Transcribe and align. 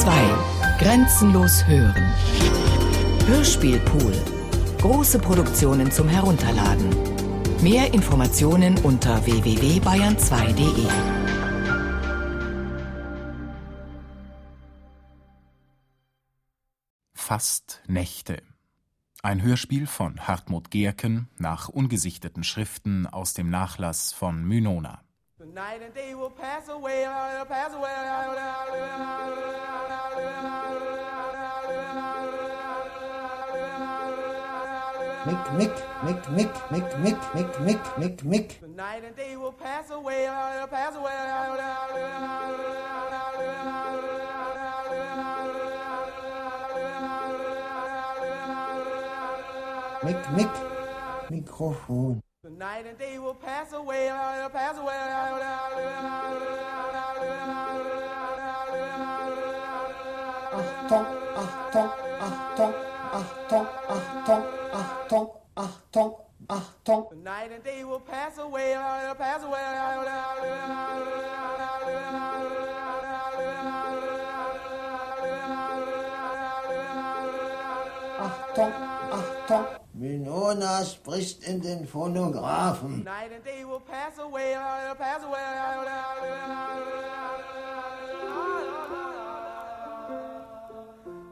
2. 0.00 0.12
Grenzenlos 0.78 1.66
hören. 1.66 2.12
Hörspielpool. 3.26 4.12
Große 4.78 5.18
Produktionen 5.18 5.90
zum 5.90 6.06
Herunterladen. 6.06 6.90
Mehr 7.62 7.94
Informationen 7.94 8.76
unter 8.84 9.24
www.bayern2.de. 9.24 10.86
Fast 17.14 17.80
Nächte. 17.86 18.42
Ein 19.22 19.42
Hörspiel 19.42 19.86
von 19.86 20.28
Hartmut 20.28 20.70
Gerken 20.70 21.30
nach 21.38 21.70
ungesichteten 21.70 22.44
Schriften 22.44 23.06
aus 23.06 23.32
dem 23.32 23.48
Nachlass 23.48 24.12
von 24.12 24.44
Mynona. 24.44 25.05
The 25.46 25.52
night 25.52 25.80
and 25.80 25.94
day 25.94 26.12
will 26.14 26.30
pass 26.30 26.68
away, 26.68 27.04
pass 27.48 27.72
away. 27.72 27.88
Mick, 35.24 35.44
Mick, 35.56 35.76
Mick, 36.00 36.22
Mick, 36.24 36.52
Mick, 36.68 36.90
Mick, 37.00 37.20
Mick, 37.30 37.52
Mick, 37.64 37.84
Mick, 37.94 38.16
Mick. 38.24 38.60
The 38.60 38.68
night 38.68 39.04
and 39.04 39.14
day 39.14 39.36
will 39.36 39.52
pass 39.52 39.90
away, 39.90 40.26
pass 40.68 40.96
away. 40.96 41.12
Mick, 50.02 50.24
Mick, 50.34 50.54
Mikrofon. 51.30 52.20
Night 52.58 52.86
and 52.86 52.96
day 52.98 53.18
will 53.18 53.34
pass 53.34 53.74
away, 53.74 54.08
pass 54.50 54.78
away. 54.78 54.94
Achtung, 60.56 61.06
Achtung, 61.36 61.92
Achtung, 62.18 62.74
Achtung, 63.12 63.66
Achtung, 63.90 64.46
Achtung, 64.72 65.30
Achtung, 65.54 66.16
Achtung. 66.48 67.22
Night 67.22 67.52
and 67.52 67.62
day 67.62 67.84
will 67.84 68.00
pass 68.00 68.38
away, 68.38 68.72
pass 69.18 69.42
away. 69.42 69.60
Achtung. 78.18 78.85
Minona 79.98 80.84
spricht 80.84 81.42
in 81.48 81.62
den 81.62 81.86
Phonographen. 81.86 83.02
Night 83.02 83.32
and 83.32 83.42
day 83.42 83.64
will 83.64 83.80
pass 83.80 84.18
away, 84.18 84.54
pass 84.98 85.22
away. 85.24 85.40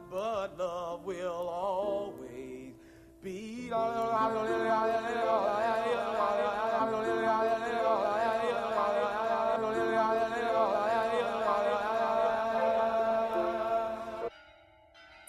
But 0.09 0.57
love 0.57 1.05
will 1.05 1.47
always 1.47 2.73
be. 3.21 3.69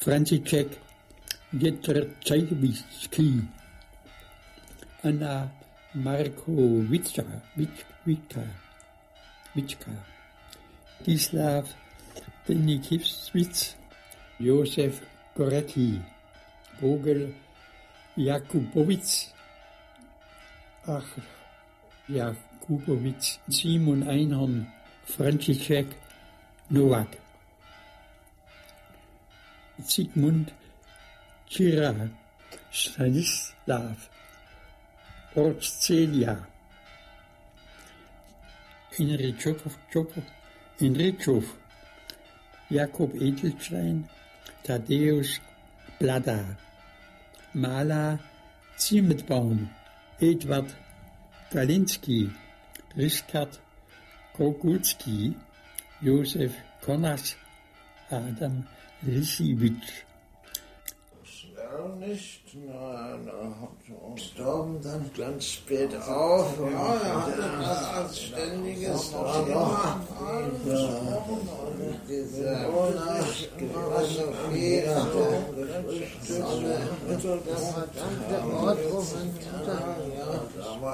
František 0.06 0.85
Jetrczajewski, 1.60 3.42
Anna 5.02 5.48
Markowicza, 5.94 7.22
Wicka, 7.56 8.40
Wicka, 9.54 9.90
Gislav 11.04 11.64
Denikiewicz, 12.46 13.74
Josef 14.40 15.00
Gorecki, 15.36 16.00
Vogel 16.80 17.32
Jakubowitz, 18.16 19.32
ach, 20.86 21.16
Jakubowitz, 22.08 23.40
Simon 23.50 24.08
Einhorn, 24.08 24.64
František 25.06 25.86
Nowak, 26.70 27.16
Sigmund 29.86 30.52
Kira, 31.48 32.10
Stanislav, 32.72 33.96
Orcelia, 35.36 36.36
Enrichov, 40.80 41.44
Jakob 42.70 43.14
Edelstein, 43.14 44.08
Thaddäus 44.64 45.40
Blada, 46.00 46.56
Maler 47.54 48.18
Ziemetbaum, 48.76 49.68
Edward 50.20 50.74
Galinski, 51.52 52.30
Riskard 52.96 53.58
Krogulski, 54.34 55.34
Josef 56.02 56.52
Konas, 56.82 57.36
Adam 58.10 58.64
Lisiewicz. 59.02 60.06
Gar 61.76 61.88
nicht, 61.96 62.42
nein. 62.54 63.26
Er 63.26 63.60
hat 63.60 64.14
gestorben 64.14 64.80
dann 64.82 65.10
ganz 65.16 65.44
spät 65.44 65.94
also, 65.94 66.10
auf. 66.10 66.58
Ja, 66.58 66.94
er 66.94 67.26
hatte 67.26 67.42
das 67.60 67.84
als 67.94 68.20
ständiges 68.20 69.10
Thema 69.10 70.00
angesprochen 70.18 71.48
und 71.76 72.08
gesagt, 72.08 72.70
was 73.90 74.16
er 74.16 74.32
fehlte. 74.50 74.90
Der 78.30 78.42
Ort, 78.54 78.78
wo 78.90 78.98
mein 79.12 79.30
Vater 79.42 79.78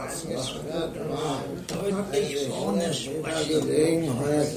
eingesperrt 0.02 0.96
war, 1.10 1.38
deutlich 1.68 2.40
ohne 2.50 2.88
Sprechgelegenheit. 2.92 4.50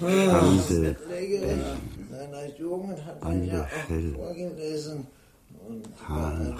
Diese 0.00 0.96
Bächen 1.08 2.03
seiner 2.24 2.56
Jugend 2.56 3.04
hat 3.04 3.22
er 3.22 3.44
ja 3.44 3.64
auch 3.64 4.14
vorgelesen. 4.14 5.06
Und 5.66 5.88
einen 6.08 6.56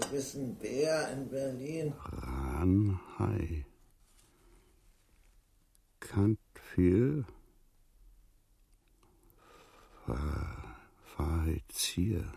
gewissen 0.00 0.56
Bär 0.56 1.10
in 1.12 1.28
Berlin. 1.28 1.94
Ranhai. 2.04 3.64
Kant 6.00 6.38
für 6.54 7.24
Verhezier. 11.16 12.32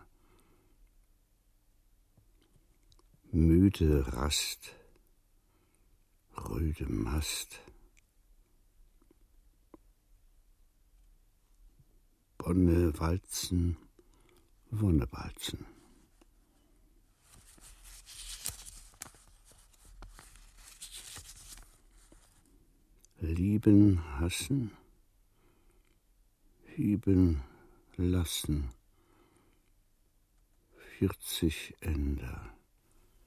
Müde 3.32 4.06
Rast, 4.14 4.72
röde 6.36 6.86
Mast. 6.88 7.60
Bonne 12.40 12.98
Walzen, 12.98 13.76
Wonnebalzen. 14.72 15.66
Lieben, 23.20 24.02
hassen, 24.20 24.72
hieben, 26.76 27.42
lassen. 27.98 28.70
40 30.98 31.76
Ender. 31.82 32.42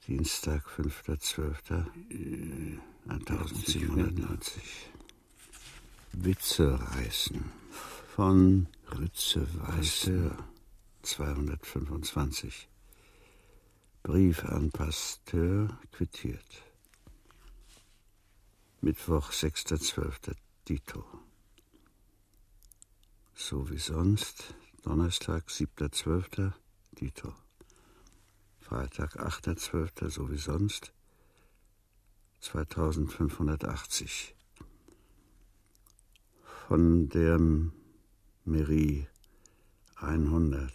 Dienstag, 0.07 0.67
5.12. 0.69 1.85
äh, 2.11 2.79
1790. 3.09 4.91
Witze 6.13 6.79
reißen. 6.97 7.45
Von 8.15 8.69
Rütze 8.99 9.47
Weißer, 9.55 10.37
225. 11.03 12.69
Brief 14.03 14.45
an 14.45 14.71
Pasteur 14.71 15.79
quittiert. 15.93 16.63
Mittwoch, 18.83 19.31
6.12. 19.31 20.35
Dito. 20.69 21.05
So 23.35 23.71
wie 23.71 23.79
sonst. 23.79 24.55
Donnerstag, 24.83 25.49
7.12. 25.49 26.53
Dito. 26.93 27.33
Freitag, 28.61 29.17
8.12. 29.17 30.11
so 30.11 30.31
wie 30.31 30.37
sonst. 30.37 30.93
2580. 32.41 34.35
Von 36.69 37.09
der 37.09 37.39
Mairie 38.45 39.07
100. 39.97 40.73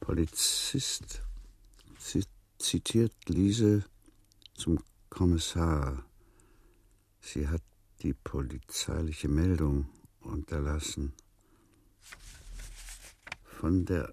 Polizist 0.00 1.22
zi- 1.98 2.24
zitiert 2.58 3.14
Lise 3.28 3.84
zum 4.54 4.80
Kommissar. 5.10 6.04
Sie 7.20 7.46
hat 7.48 7.62
die 8.02 8.14
polizeiliche 8.14 9.28
Meldung 9.28 9.88
unterlassen. 10.20 11.14
Von 13.44 13.84
der 13.86 14.12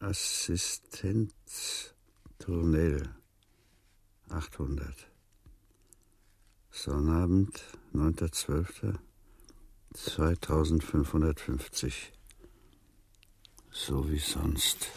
Assistenz 0.00 1.94
Tournel 2.38 3.14
800. 4.30 4.94
Sonnabend, 6.70 7.60
9.12. 7.94 8.94
2550. 9.94 12.12
So 13.70 14.10
wie 14.10 14.18
sonst. 14.18 14.90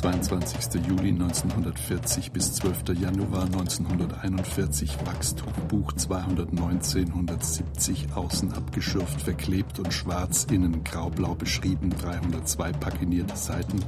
22. 0.00 0.80
Juli 0.88 1.10
1940 1.10 2.32
bis 2.32 2.54
12. 2.54 2.98
Januar 2.98 3.42
1941 3.44 4.96
Wachstuchbuch 5.04 5.92
219 5.92 7.08
170 7.08 8.06
außen 8.14 8.54
abgeschürft, 8.54 9.20
verklebt 9.20 9.78
und 9.78 9.92
schwarz, 9.92 10.46
innen 10.50 10.84
graublau 10.84 11.34
beschrieben, 11.34 11.90
302 11.90 12.72
paginierte 12.72 13.36
Seiten 13.36 13.84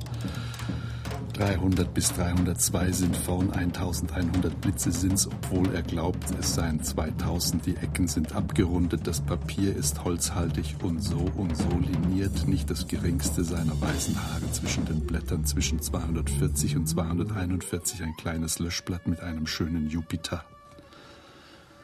300 1.35 1.95
bis 1.95 2.13
302 2.13 2.93
sind 2.93 3.17
vorn, 3.17 3.51
1100 3.53 4.61
Blitze 4.61 4.93
sind's, 4.93 5.27
obwohl 5.27 5.75
er 5.75 5.83
glaubt, 5.83 6.25
es 6.39 6.55
seien 6.55 6.83
2000. 6.83 7.65
Die 7.65 7.77
Ecken 7.77 8.07
sind 8.07 8.35
abgerundet, 8.35 9.07
das 9.07 9.23
Papier 9.23 9.75
ist 9.75 10.05
holzhaltig 10.05 10.77
und 10.83 11.03
so 11.03 11.31
und 11.37 11.57
so 11.57 11.71
liniert, 11.71 12.47
nicht 12.47 12.69
das 12.71 12.87
geringste 12.87 13.45
seiner 13.45 13.81
weißen 13.81 14.15
Haare 14.15 14.53
zwischen 14.53 14.85
den 14.85 15.07
Blättern, 15.07 15.47
zwischen 15.47 15.81
240 15.81 16.77
und 16.77 16.87
241 16.87 18.03
ein 18.03 18.15
kleines 18.17 18.59
Löschblatt 18.59 19.07
mit 19.07 19.21
einem 19.21 19.47
schönen 19.47 19.89
Jupiter. 19.89 20.45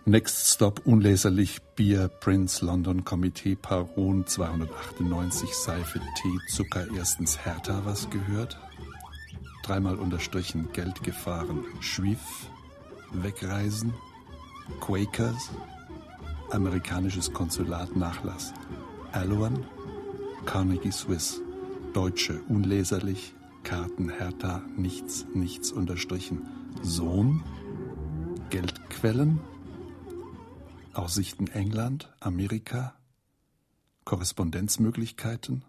Next 0.04 0.54
Stop 0.54 0.86
unleserlich 0.86 1.60
Bier 1.74 2.08
Prince 2.08 2.64
London 2.64 3.04
Komitee 3.04 3.56
Paron 3.56 4.26
298 4.26 5.54
Seife 5.54 6.00
Tee 6.00 6.38
Zucker 6.50 6.86
erstens 6.96 7.44
Hertha 7.44 7.82
was 7.84 8.08
gehört 8.08 8.58
dreimal 9.68 9.96
unterstrichen, 9.96 10.72
Geld 10.72 11.02
gefahren, 11.02 11.62
Schwiff, 11.80 12.48
Wegreisen, 13.12 13.92
Quakers, 14.80 15.50
amerikanisches 16.50 17.32
Konsulat 17.34 17.94
Nachlass, 17.94 18.54
Aloan, 19.12 19.66
Carnegie 20.46 20.90
Swiss, 20.90 21.42
Deutsche, 21.92 22.40
unleserlich, 22.48 23.34
Karten 23.62 24.08
Hertha, 24.08 24.62
nichts, 24.76 25.26
nichts 25.34 25.70
unterstrichen, 25.70 26.46
Sohn, 26.80 27.44
Geldquellen, 28.48 29.38
Aussichten 30.94 31.46
England, 31.48 32.10
Amerika, 32.20 32.94
Korrespondenzmöglichkeiten, 34.04 35.62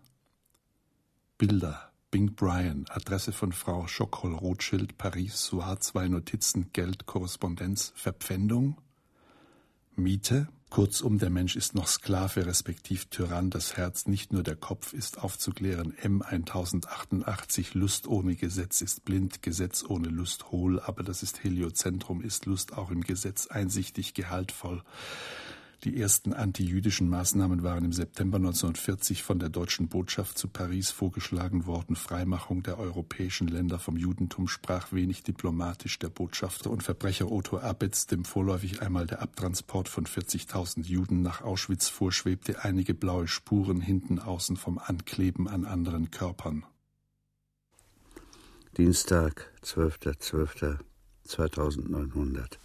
Bilder, 1.38 1.89
Bing 2.12 2.34
Brian, 2.34 2.86
Adresse 2.90 3.32
von 3.32 3.52
Frau 3.52 3.86
Schockholl-Rothschild, 3.86 4.98
Paris, 4.98 5.46
Soir, 5.46 5.80
zwei 5.80 6.08
Notizen, 6.08 6.72
Geld, 6.74 7.06
Korrespondenz, 7.06 7.94
Verpfändung, 7.96 8.78
Miete. 9.96 10.48
Kurzum, 10.72 11.18
der 11.18 11.32
Mensch 11.32 11.56
ist 11.56 11.74
noch 11.74 11.88
Sklave, 11.88 12.46
respektiv 12.46 13.08
Tyrann. 13.08 13.50
Das 13.50 13.76
Herz, 13.76 14.06
nicht 14.06 14.32
nur 14.32 14.44
der 14.44 14.56
Kopf, 14.56 14.94
ist 14.94 15.18
aufzuklären. 15.18 15.98
M 15.98 16.22
1088, 16.22 17.74
Lust 17.74 18.08
ohne 18.08 18.36
Gesetz 18.36 18.82
ist 18.82 19.04
blind, 19.04 19.42
Gesetz 19.42 19.84
ohne 19.84 20.10
Lust 20.10 20.52
hohl, 20.52 20.80
aber 20.80 21.02
das 21.02 21.24
ist 21.24 21.44
Heliozentrum, 21.44 22.22
ist 22.22 22.46
Lust 22.46 22.78
auch 22.78 22.92
im 22.92 23.02
Gesetz 23.02 23.48
einsichtig, 23.48 24.14
gehaltvoll. 24.14 24.84
Die 25.86 25.98
ersten 25.98 26.34
antijüdischen 26.34 27.08
Maßnahmen 27.08 27.64
waren 27.64 27.86
im 27.86 27.94
September 27.94 28.36
1940 28.36 29.24
von 29.24 29.40
der 29.40 29.48
deutschen 29.48 29.88
Botschaft 29.88 30.38
zu 30.38 30.50
Paris 30.50 30.92
vorgeschlagen 30.92 31.68
worden. 31.68 31.96
Freimachung 31.96 32.64
der 32.64 32.78
europäischen 32.78 33.48
Länder 33.48 33.80
vom 33.80 33.96
Judentum 33.96 34.50
sprach 34.50 34.92
wenig 34.92 35.24
diplomatisch 35.24 35.98
der 35.98 36.10
Botschafter 36.10 36.70
und 36.70 36.84
Verbrecher 36.84 37.32
Otto 37.32 37.60
Abetz, 37.60 38.08
dem 38.08 38.26
vorläufig 38.26 38.82
einmal 38.82 39.08
der 39.08 39.22
Abtransport 39.22 39.88
von 39.88 40.06
40.000 40.06 40.84
Juden 40.84 41.22
nach 41.22 41.44
Auschwitz 41.44 41.88
vorschwebte, 41.88 42.66
einige 42.66 42.94
blaue 42.94 43.30
Spuren 43.30 43.80
hinten 43.80 44.20
außen 44.20 44.58
vom 44.58 44.80
Ankleben 44.80 45.48
an 45.48 45.64
anderen 45.64 46.12
Körpern. 46.12 46.66
Dienstag, 48.76 49.50
12.12.2900 49.64 52.58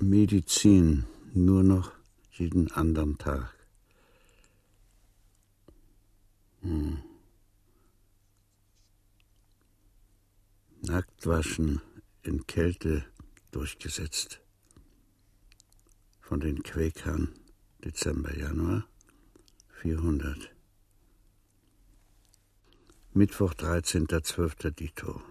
Medizin 0.00 1.06
nur 1.34 1.62
noch 1.62 1.92
jeden 2.30 2.70
anderen 2.72 3.18
Tag. 3.18 3.52
Hm. 6.60 6.98
Nacktwaschen 10.82 11.80
in 12.22 12.46
Kälte 12.46 13.04
durchgesetzt. 13.50 14.40
Von 16.20 16.40
den 16.40 16.62
Quäkern 16.62 17.34
Dezember, 17.84 18.36
Januar 18.36 18.86
400. 19.80 20.50
Mittwoch, 23.14 23.54
13.12. 23.54 24.70
Dito. 24.70 25.22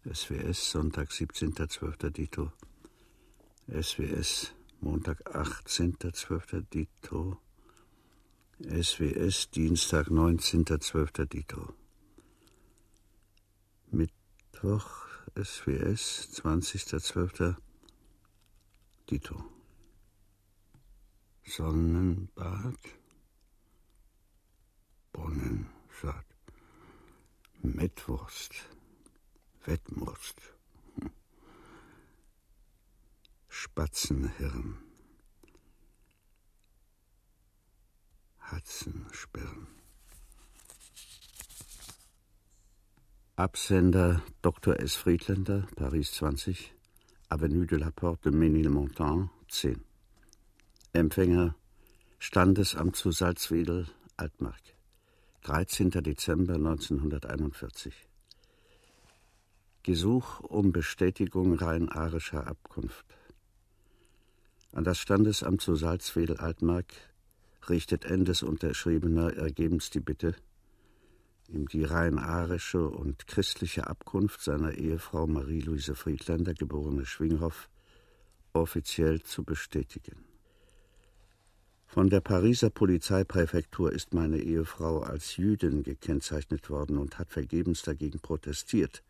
SWS, 0.04 0.73
Sonntag, 0.73 1.11
17.12. 1.11 2.11
Dito. 2.11 2.52
SWS, 3.80 4.52
Montag, 4.80 5.23
18.12. 5.34 6.66
Dito. 6.70 7.38
SWS, 8.61 9.50
Dienstag, 9.50 10.08
19.12. 10.08 11.25
Dito. 11.25 11.75
Mittwoch 14.54 15.08
SWS 15.34 16.30
20.12. 16.40 17.56
Dito. 19.11 19.44
Sonnenbad. 21.44 22.78
Brunnensaat. 25.12 26.26
Mettwurst. 27.62 28.54
Wettwurst. 29.64 30.40
Spatzenhirn. 33.49 34.78
Hatzensperren. 38.38 39.84
Absender 43.37 44.23
Dr. 44.43 44.79
S. 44.79 44.95
Friedländer, 44.95 45.67
Paris 45.75 46.12
20, 46.12 46.73
Avenue 47.29 47.67
de 47.67 47.76
la 47.76 47.91
Porte 47.91 48.31
de 48.31 48.38
Ménilmontant 48.38 49.29
10. 49.49 49.83
Empfänger 50.93 51.57
Standesamt 52.21 52.95
zu 52.95 53.11
Salzwedel, 53.11 53.88
Altmark. 54.17 54.62
13. 55.43 55.91
Dezember 55.91 56.55
1941. 56.55 57.93
Gesuch 59.83 60.38
um 60.38 60.71
Bestätigung 60.71 61.55
rhein-arischer 61.55 62.47
Abkunft. 62.47 63.19
An 64.71 64.85
das 64.85 64.99
Standesamt 64.99 65.61
zu 65.61 65.75
Salzwedel, 65.75 66.37
Altmark 66.37 66.95
richtet 67.69 68.05
Endes 68.05 68.45
Unterschriebener 68.45 69.33
ergebens 69.35 69.91
die 69.91 69.99
Bitte, 69.99 70.37
ihm 71.48 71.68
die 71.68 71.84
rein 71.84 72.18
arische 72.18 72.88
und 72.88 73.26
christliche 73.26 73.86
Abkunft 73.86 74.42
seiner 74.42 74.72
Ehefrau 74.72 75.26
Marie-Louise 75.26 75.94
Friedländer, 75.94 76.54
geborene 76.54 77.06
Schwinghoff, 77.06 77.68
offiziell 78.52 79.22
zu 79.22 79.44
bestätigen. 79.44 80.24
Von 81.86 82.10
der 82.10 82.20
Pariser 82.20 82.70
Polizeipräfektur 82.70 83.92
ist 83.92 84.14
meine 84.14 84.38
Ehefrau 84.38 85.00
als 85.00 85.36
Jüdin 85.36 85.84
gekennzeichnet 85.84 86.68
worden 86.68 86.98
und 86.98 87.18
hat 87.18 87.30
vergebens 87.30 87.82
dagegen 87.82 88.18
protestiert, 88.18 89.04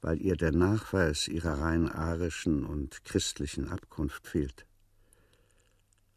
weil 0.00 0.20
ihr 0.20 0.36
der 0.36 0.52
Nachweis 0.52 1.28
ihrer 1.28 1.60
rein 1.60 1.88
arischen 1.88 2.64
und 2.64 3.04
christlichen 3.04 3.68
Abkunft 3.68 4.26
fehlt. 4.26 4.66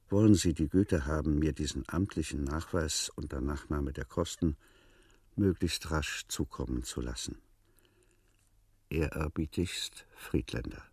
Wollen 0.10 0.36
Sie 0.36 0.54
die 0.54 0.70
Güte 0.70 1.06
haben, 1.06 1.38
mir 1.38 1.52
diesen 1.52 1.84
amtlichen 1.88 2.46
Nachweis 2.46 3.12
unter 3.16 3.42
Nachnahme 3.42 3.92
der 3.92 4.06
Kosten 4.06 4.56
möglichst 5.38 5.92
rasch 5.92 6.26
zukommen 6.28 6.84
zu 6.84 7.02
lassen. 7.02 7.42
Ehrerbietigst 8.90 10.06
Friedländer. 10.16 10.84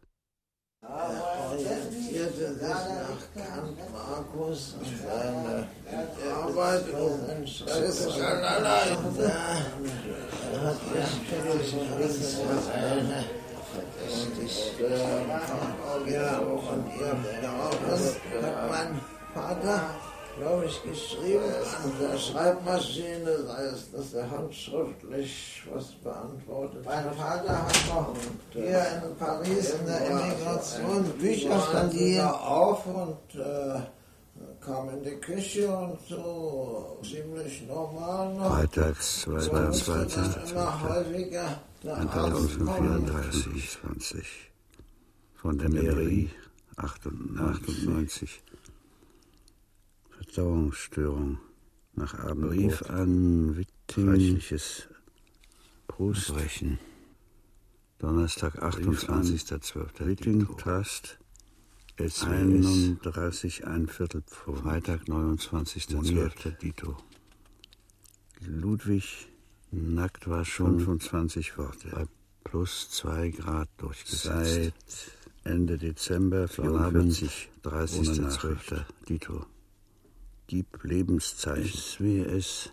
orientierte 1.55 2.55
sich 2.55 2.69
nach 2.69 3.25
Kant, 3.35 3.79
Markus 3.93 4.75
und 4.75 4.87
seine 4.99 5.69
Arbeit 6.33 6.89
und 6.91 7.49
Schalala. 7.49 8.81
Da 10.53 10.61
hat 10.61 10.81
er 10.95 11.07
Philosophie 11.07 12.71
eine 12.73 13.25
und 13.75 14.45
ich, 14.45 14.81
äh, 14.81 16.13
ja, 16.13 16.41
von 16.41 16.85
ihr 16.99 17.17
daraufhin 17.43 18.43
hat 18.43 18.71
mein 18.71 19.01
Vater 19.33 20.14
glaube 20.37 20.67
ich, 20.67 20.83
geschrieben 20.83 21.53
an 21.83 21.93
der 22.01 22.19
Schreibmaschine, 22.19 23.45
sei 23.47 23.65
es, 23.67 23.91
dass 23.93 24.15
er 24.15 24.31
handschriftlich 24.31 25.63
was 25.73 25.93
beantwortet. 25.93 26.85
Mein 26.85 27.13
Vater 27.15 27.67
hat 27.67 27.89
noch 27.89 28.15
hier 28.53 28.87
in 29.05 29.17
Paris 29.17 29.75
in 29.75 29.87
der 29.87 30.11
Emigration 30.11 31.05
Bücher 31.19 31.61
studiert 31.61 32.33
auf 32.33 32.87
und 32.87 33.41
äh, 33.41 33.81
kam 34.61 34.89
in 34.91 35.03
die 35.03 35.17
Küche 35.21 35.69
und 35.69 35.99
so 36.09 36.99
ziemlich 37.03 37.67
normal 37.67 38.35
noch. 38.35 38.57
Freitags, 38.57 39.23
22. 39.23 40.51
Immer 40.51 40.83
häufiger. 40.83 41.61
1034, 41.85 43.79
20. 43.83 44.51
Von 45.35 45.59
der 45.59 45.69
Mairie 45.69 46.31
98. 46.77 48.44
Verdauungsstörung. 50.35 51.39
Nach 51.95 52.19
Abend. 52.19 52.49
Brief 52.51 52.83
an 52.91 53.57
Witting. 53.57 54.09
Reichliches 54.09 54.89
Brustbrechen. 55.87 56.81
Donnerstag, 57.99 58.61
28.12. 58.61 60.07
Witting, 60.07 60.49
Trust. 60.57 61.19
31, 61.97 63.67
ein 63.69 63.87
Viertel 63.87 64.23
Pfund. 64.23 64.59
Freitag, 64.59 65.03
29.12. 65.05 66.59
Dito. 66.59 66.97
Ludwig, 68.41 69.29
nackt 69.71 70.29
war 70.29 70.45
schon 70.45 70.81
25 70.81 71.57
Worte. 71.57 71.91
Bei 71.91 72.07
plus 72.43 72.91
2 72.91 73.31
Grad 73.31 73.69
durchgesetzt. 73.77 74.25
Seit 74.25 74.75
Ende 75.45 75.79
Dezember, 75.79 76.49
44, 76.49 77.51
30.12. 77.63 78.85
Dito. 79.09 79.47
Gib 80.47 80.85
Lebenszeichen. 80.85 81.67
SWS, 81.67 82.71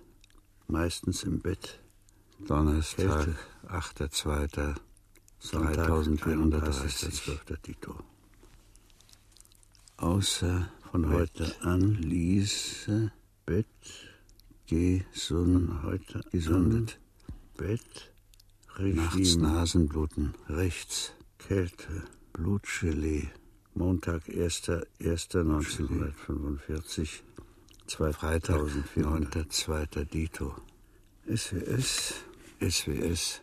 meistens 0.67 1.23
im 1.23 1.39
Bett. 1.39 1.79
Donnerstag, 2.39 3.29
8.2. 3.67 4.75
3430. 5.39 7.39
Dito. 7.65 7.95
Außer 9.97 10.71
von 10.91 11.11
heute 11.11 11.55
an 11.61 11.95
ließe 11.95 13.11
Bett 13.45 13.65
gesund 14.67 15.83
heute 15.83 16.21
gesundet. 16.31 16.99
Bett 17.57 18.11
Regime. 18.77 19.03
Nachts 19.03 19.35
Nasenbluten, 19.35 20.33
rechts 20.47 21.11
Kälte, 21.37 22.05
Blutgelee. 22.33 23.29
Montag, 23.73 24.27
1.1.1945, 24.27 27.21
zwei 27.91 28.13
Freitag, 28.13 28.61
9.2. 28.95 30.05
Dito. 30.05 30.55
SWS, 31.27 32.23
SWS. 32.61 33.41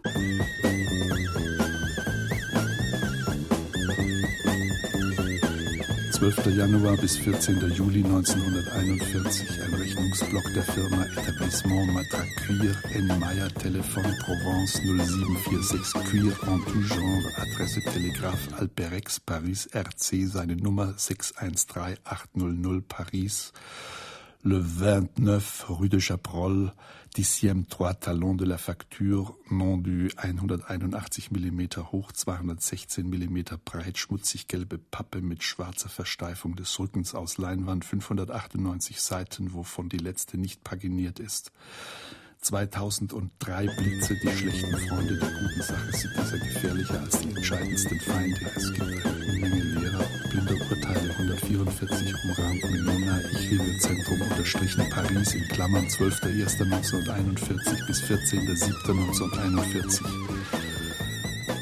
12. 6.13 6.47
Januar 6.57 6.97
bis 6.97 7.19
14. 7.19 7.61
Juli 7.73 8.03
1941 8.03 9.63
ein 9.63 9.75
Rechnungsblock 9.75 10.55
der 10.55 10.65
Firma 10.65 11.05
Etablissement 11.05 11.93
Matracuir 11.93 12.75
N. 12.95 13.07
Meyer 13.21 13.53
Telefon 13.55 14.03
Provence 14.25 14.81
0746 14.83 15.93
Cuir 16.11 16.33
en 16.49 16.59
tout 16.61 16.83
genre 16.83 17.29
Adresse 17.37 17.81
Telegraph 17.93 18.49
Alperex 18.59 19.21
Paris 19.21 19.69
RC 19.75 20.27
seine 20.27 20.57
Nummer 20.57 20.95
613800 20.97 22.81
Paris 22.89 23.53
le 24.45 24.59
29 24.59 25.67
rue 25.69 25.89
de 25.89 25.99
Chabrol, 25.99 26.73
dixième 27.15 27.65
trois 27.65 27.95
talon 27.95 28.35
de 28.35 28.45
la 28.45 28.59
facture, 28.59 29.37
nom 29.51 29.77
du 29.77 30.11
181 30.17 31.31
mm 31.33 31.67
hoch, 31.93 32.13
216 32.13 32.99
mm 32.99 33.43
breit, 33.65 33.97
schmutzig 33.97 34.47
gelbe 34.47 34.79
Pappe 34.79 35.21
mit 35.21 35.43
schwarzer 35.43 35.89
Versteifung 35.89 36.55
des 36.55 36.79
Rückens 36.79 37.15
aus 37.15 37.39
Leinwand, 37.39 37.85
598 37.85 39.01
Seiten, 39.01 39.53
wovon 39.53 39.89
die 39.89 39.99
letzte 39.99 40.39
nicht 40.39 40.63
paginiert 40.63 41.19
ist. 41.19 41.51
2003 42.41 43.67
Blitze, 43.77 44.15
die 44.15 44.29
schlechten 44.29 44.79
Freunde 44.89 45.19
der 45.19 45.31
guten 45.31 45.63
Sache 45.63 45.93
sind 45.93 46.13
dieser 46.17 46.39
gefährlicher 46.39 47.01
als 47.01 47.19
die 47.21 47.31
entscheidendsten 47.31 48.01
Feinde. 48.01 48.53
Es 48.55 48.73
gibt 48.75 49.48
Blinderurteile 50.69 51.17
144 51.19 52.15
umrahmt 52.25 52.71
Menona, 52.71 53.21
Ich-Hilfe-Zentrum 53.33 54.21
unterstrichen 54.21 54.87
Paris 54.91 55.35
in 55.35 55.49
Klammern 55.49 55.87
12.01.1941 55.87 57.87
bis 57.87 58.03
14.07.1941. 58.03 60.68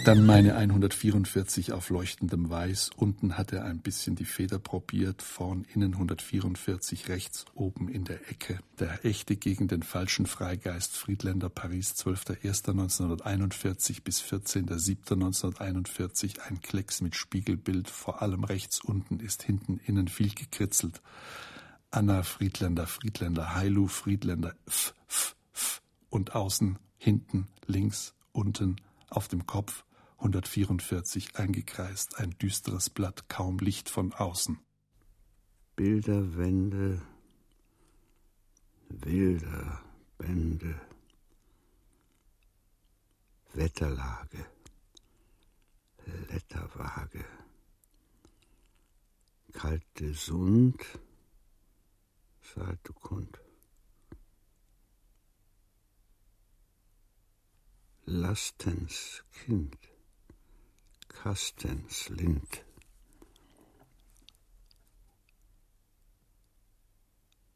Dann 0.06 0.24
meine 0.24 0.54
144 0.54 1.72
auf 1.72 1.90
leuchtendem 1.90 2.48
Weiß. 2.48 2.90
Unten 2.96 3.36
hat 3.36 3.52
er 3.52 3.64
ein 3.64 3.80
bisschen 3.80 4.14
die 4.14 4.24
Feder 4.24 4.60
probiert. 4.60 5.20
Vorn 5.20 5.66
innen 5.74 5.94
144 5.94 7.08
rechts 7.08 7.44
oben 7.54 7.88
in 7.88 8.04
der 8.04 8.30
Ecke. 8.30 8.60
Der 8.78 9.04
echte 9.04 9.34
gegen 9.34 9.66
den 9.66 9.82
falschen 9.82 10.26
Freigeist 10.26 10.96
Friedländer 10.96 11.48
Paris 11.48 11.94
12.01.1941 11.94 14.04
bis 14.04 14.22
14.07.1941. 14.22 16.38
Ein 16.40 16.60
Klecks 16.60 17.00
mit 17.00 17.16
Spiegelbild. 17.16 17.90
Vor 17.90 18.22
allem 18.22 18.44
rechts 18.44 18.80
unten 18.80 19.18
ist 19.18 19.42
hinten 19.42 19.80
innen 19.86 20.06
viel 20.06 20.32
gekritzelt. 20.32 21.02
Anna 21.90 22.22
Friedländer, 22.22 22.86
Friedländer, 22.86 23.56
Heilu 23.56 23.88
Friedländer, 23.88 24.54
f, 24.66 24.94
f, 25.08 25.34
f. 25.52 25.82
Und 26.10 26.36
außen, 26.36 26.78
hinten, 26.96 27.48
links, 27.66 28.14
unten, 28.32 28.76
auf 29.08 29.28
dem 29.28 29.46
Kopf 29.46 29.84
144 30.18 31.36
eingekreist, 31.36 32.18
ein 32.18 32.30
düsteres 32.38 32.90
Blatt, 32.90 33.28
kaum 33.28 33.58
Licht 33.58 33.88
von 33.88 34.12
außen. 34.12 34.58
Bilderwände, 35.76 37.02
wilder 38.88 39.82
Bände, 40.16 40.80
Wetterlage, 43.52 44.46
Letterwaage, 46.30 47.24
kalte 49.52 50.14
Sund, 50.14 50.82
Seite 52.54 52.92
Lastens 58.16 59.22
Kind. 59.30 59.76
Kastens 61.06 62.08
Lind. 62.08 62.64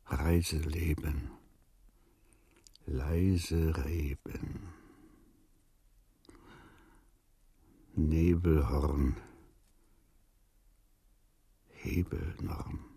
Reiseleben, 0.05 1.31
leise 2.85 3.75
Reben, 3.87 4.69
Nebelhorn, 7.95 9.17
Hebelnorm. 11.69 12.90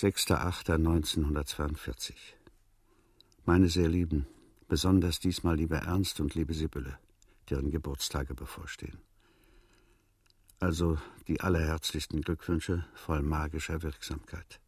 Sechster 0.00 0.46
Achter 0.46 0.76
1942 0.76 2.16
meine 3.44 3.68
sehr 3.68 3.86
Lieben, 3.86 4.26
besonders 4.66 5.20
diesmal 5.20 5.56
lieber 5.56 5.76
Ernst 5.76 6.20
und 6.20 6.34
liebe 6.34 6.54
Sibylle, 6.54 6.98
deren 7.50 7.70
Geburtstage 7.70 8.32
bevorstehen. 8.32 8.96
Also 10.58 10.96
die 11.28 11.42
allerherzlichsten 11.42 12.22
Glückwünsche 12.22 12.86
voll 12.94 13.20
magischer 13.20 13.82
Wirksamkeit. 13.82 14.58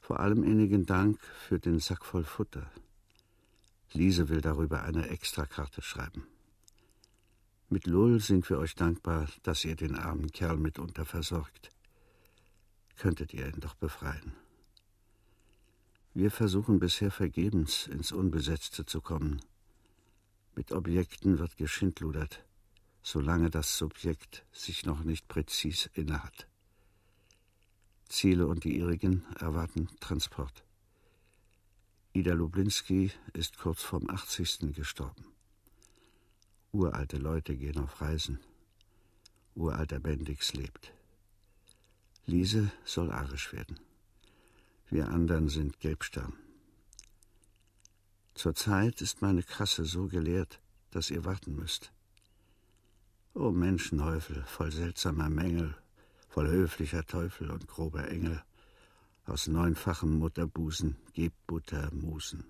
Vor 0.00 0.18
allem 0.20 0.44
innigen 0.44 0.86
Dank 0.86 1.20
für 1.46 1.58
den 1.58 1.78
Sack 1.78 2.06
voll 2.06 2.24
Futter. 2.24 2.70
Lise 3.92 4.30
will 4.30 4.40
darüber 4.40 4.82
eine 4.84 5.10
Extrakarte 5.10 5.82
schreiben. 5.82 6.26
Mit 7.68 7.86
Lull 7.86 8.20
sind 8.20 8.48
wir 8.48 8.60
euch 8.60 8.76
dankbar, 8.76 9.28
dass 9.42 9.66
ihr 9.66 9.76
den 9.76 9.94
armen 9.94 10.32
Kerl 10.32 10.56
mitunter 10.56 11.04
versorgt. 11.04 11.75
Könntet 12.96 13.34
ihr 13.34 13.46
ihn 13.46 13.60
doch 13.60 13.74
befreien. 13.74 14.32
Wir 16.14 16.30
versuchen 16.30 16.78
bisher 16.78 17.10
vergebens, 17.10 17.86
ins 17.86 18.10
Unbesetzte 18.10 18.86
zu 18.86 19.02
kommen. 19.02 19.42
Mit 20.54 20.72
Objekten 20.72 21.38
wird 21.38 21.58
geschindludert, 21.58 22.42
solange 23.02 23.50
das 23.50 23.76
Subjekt 23.76 24.46
sich 24.50 24.86
noch 24.86 25.04
nicht 25.04 25.28
präzis 25.28 25.90
innehat. 25.92 26.48
Ziele 28.08 28.46
und 28.46 28.64
die 28.64 28.78
ihrigen 28.78 29.26
erwarten 29.38 29.88
Transport. 30.00 30.64
Ida 32.14 32.32
Lublinski 32.32 33.12
ist 33.34 33.58
kurz 33.58 33.82
vorm 33.82 34.08
80. 34.08 34.74
gestorben. 34.74 35.26
Uralte 36.72 37.18
Leute 37.18 37.56
gehen 37.58 37.78
auf 37.78 38.00
Reisen. 38.00 38.40
Uralter 39.54 40.00
Bendix 40.00 40.54
lebt. 40.54 40.95
Lise 42.26 42.72
soll 42.84 43.12
arisch 43.12 43.52
werden. 43.52 43.78
Wir 44.90 45.08
anderen 45.08 45.48
sind 45.48 45.78
Gelbstern. 45.78 46.32
Zurzeit 48.34 49.00
ist 49.00 49.22
meine 49.22 49.44
Kasse 49.44 49.84
so 49.84 50.08
geleert, 50.08 50.60
dass 50.90 51.10
ihr 51.10 51.24
warten 51.24 51.54
müsst. 51.54 51.92
O 53.32 53.52
Menschenhäufel 53.52 54.42
voll 54.44 54.72
seltsamer 54.72 55.30
Mängel, 55.30 55.76
voll 56.28 56.48
höflicher 56.48 57.04
Teufel 57.04 57.50
und 57.50 57.68
grober 57.68 58.08
Engel, 58.08 58.42
aus 59.24 59.46
neunfachem 59.46 60.18
Mutterbusen 60.18 60.96
gebt 61.12 61.46
Butter 61.46 61.92
Musen. 61.92 62.44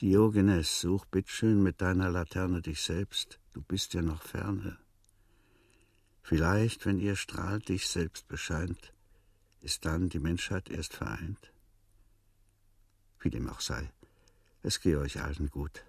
Diogenes, 0.00 0.80
such 0.80 1.06
bitteschön 1.06 1.62
mit 1.62 1.80
deiner 1.80 2.10
Laterne 2.10 2.62
dich 2.62 2.82
selbst, 2.82 3.40
du 3.52 3.62
bist 3.62 3.94
ja 3.94 4.02
noch 4.02 4.22
ferne. 4.22 4.78
Vielleicht, 6.28 6.84
wenn 6.84 6.98
ihr 6.98 7.16
Strahl 7.16 7.58
dich 7.58 7.88
selbst 7.88 8.28
bescheint, 8.28 8.92
ist 9.62 9.86
dann 9.86 10.10
die 10.10 10.18
Menschheit 10.18 10.68
erst 10.68 10.92
vereint? 10.92 11.54
Wie 13.20 13.30
dem 13.30 13.48
auch 13.48 13.60
sei, 13.60 13.90
es 14.62 14.78
gehe 14.80 14.98
euch 14.98 15.22
allen 15.22 15.48
gut. 15.48 15.82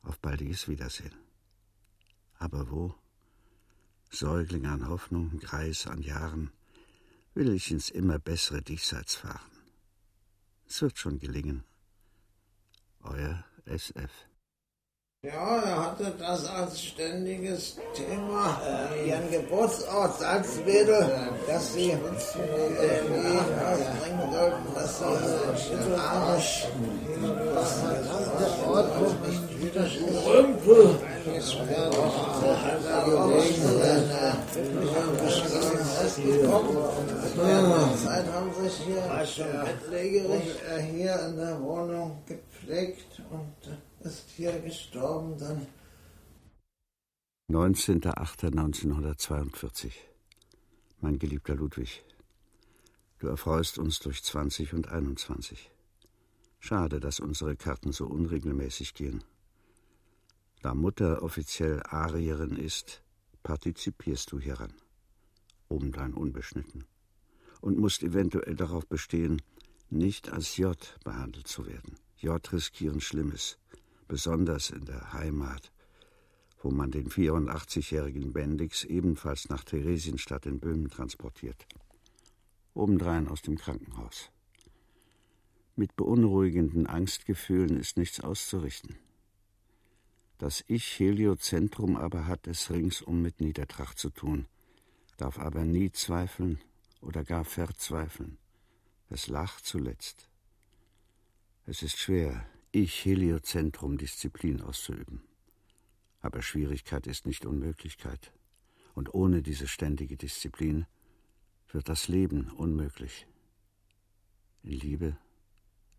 Auf 0.00 0.18
baldiges 0.18 0.66
Wiedersehen. 0.68 1.14
Aber 2.38 2.70
wo? 2.70 2.94
Säugling 4.08 4.64
an 4.64 4.88
Hoffnung, 4.88 5.40
Greis 5.40 5.86
an 5.86 6.00
Jahren, 6.00 6.50
will 7.34 7.52
ich 7.52 7.70
ins 7.70 7.90
immer 7.90 8.18
bessere 8.18 8.62
Diesseits 8.62 9.14
fahren. 9.14 9.52
Es 10.66 10.80
wird 10.80 10.96
schon 10.96 11.18
gelingen. 11.18 11.64
Euer 13.02 13.44
SF. 13.66 14.26
Ja, 15.26 15.56
er 15.56 15.86
hatte 15.86 16.12
das 16.20 16.46
als 16.46 16.80
ständiges 16.80 17.76
Thema, 17.94 18.60
äh, 18.94 19.08
ihren 19.08 19.28
Geburtsort 19.28 20.20
Salzwedel, 20.20 21.04
dass 21.48 21.72
sie 21.72 21.90
irgendwie 21.90 22.48
bringen 23.98 24.32
sollten, 24.32 24.74
dass 24.74 24.98
sie 25.00 25.74
literarisch 25.74 26.68
das 27.54 27.74
gesamte 27.82 28.68
Ort 28.68 28.88
nicht 29.26 29.46
wieder 29.60 29.84
Rümpel. 30.26 30.94
Es 31.36 31.54
wäre 31.56 31.90
doch 31.90 32.16
gelegen, 33.04 33.64
wenn 33.82 34.04
Gespräch 35.24 36.40
gekommen. 36.40 36.78
Zeit 38.04 38.26
haben 38.32 38.52
sich 38.62 38.76
hier 38.86 39.02
schon 39.26 39.52
bettlägerig. 39.64 40.54
hier 40.92 41.18
in 41.28 41.36
der 41.36 41.60
Wohnung 41.60 42.22
gepflegt 42.26 43.22
und 43.30 43.76
ist 44.06 44.30
hier 44.36 44.58
gestorben 44.60 45.36
dann. 45.38 45.66
19.08.1942. 47.50 49.92
Mein 51.00 51.18
geliebter 51.18 51.56
Ludwig, 51.56 52.04
du 53.18 53.26
erfreust 53.28 53.78
uns 53.78 53.98
durch 53.98 54.22
20 54.22 54.74
und 54.74 54.88
21. 54.88 55.70
Schade, 56.58 57.00
dass 57.00 57.20
unsere 57.20 57.56
Karten 57.56 57.92
so 57.92 58.06
unregelmäßig 58.06 58.94
gehen. 58.94 59.22
Da 60.62 60.74
Mutter 60.74 61.22
offiziell 61.22 61.82
Arierin 61.84 62.56
ist, 62.56 63.02
partizipierst 63.42 64.32
du 64.32 64.40
hieran. 64.40 64.72
Obendrein 65.68 66.14
unbeschnitten. 66.14 66.86
Und 67.60 67.76
musst 67.78 68.02
eventuell 68.02 68.54
darauf 68.54 68.86
bestehen, 68.86 69.42
nicht 69.90 70.32
als 70.32 70.56
J 70.56 70.76
behandelt 71.04 71.46
zu 71.46 71.66
werden. 71.66 71.98
J 72.18 72.52
riskieren 72.52 73.00
Schlimmes 73.00 73.58
besonders 74.08 74.70
in 74.70 74.84
der 74.84 75.12
Heimat, 75.12 75.72
wo 76.62 76.70
man 76.70 76.90
den 76.90 77.08
84-jährigen 77.08 78.32
Bendix 78.32 78.84
ebenfalls 78.84 79.48
nach 79.48 79.64
Theresienstadt 79.64 80.46
in 80.46 80.60
Böhmen 80.60 80.88
transportiert. 80.88 81.66
Obendrein 82.74 83.28
aus 83.28 83.42
dem 83.42 83.56
Krankenhaus. 83.56 84.30
Mit 85.76 85.94
beunruhigenden 85.96 86.86
Angstgefühlen 86.86 87.78
ist 87.78 87.96
nichts 87.96 88.20
auszurichten. 88.20 88.96
Das 90.38 90.64
Ich-Heliozentrum 90.66 91.96
aber 91.96 92.26
hat 92.26 92.46
es 92.46 92.70
ringsum 92.70 93.22
mit 93.22 93.40
Niedertracht 93.40 93.98
zu 93.98 94.10
tun, 94.10 94.46
darf 95.16 95.38
aber 95.38 95.64
nie 95.64 95.90
zweifeln 95.92 96.60
oder 97.00 97.24
gar 97.24 97.44
verzweifeln. 97.44 98.38
Es 99.08 99.28
lacht 99.28 99.64
zuletzt. 99.64 100.28
Es 101.64 101.82
ist 101.82 101.98
schwer, 101.98 102.46
ich 102.76 103.06
Heliozentrum 103.06 103.96
Disziplin 103.96 104.60
auszuüben. 104.60 105.22
Aber 106.20 106.42
Schwierigkeit 106.42 107.06
ist 107.06 107.24
nicht 107.24 107.46
Unmöglichkeit. 107.46 108.32
Und 108.94 109.14
ohne 109.14 109.40
diese 109.40 109.66
ständige 109.66 110.18
Disziplin 110.18 110.84
wird 111.72 111.88
das 111.88 112.08
Leben 112.08 112.50
unmöglich. 112.50 113.26
In 114.62 114.72
Liebe, 114.72 115.16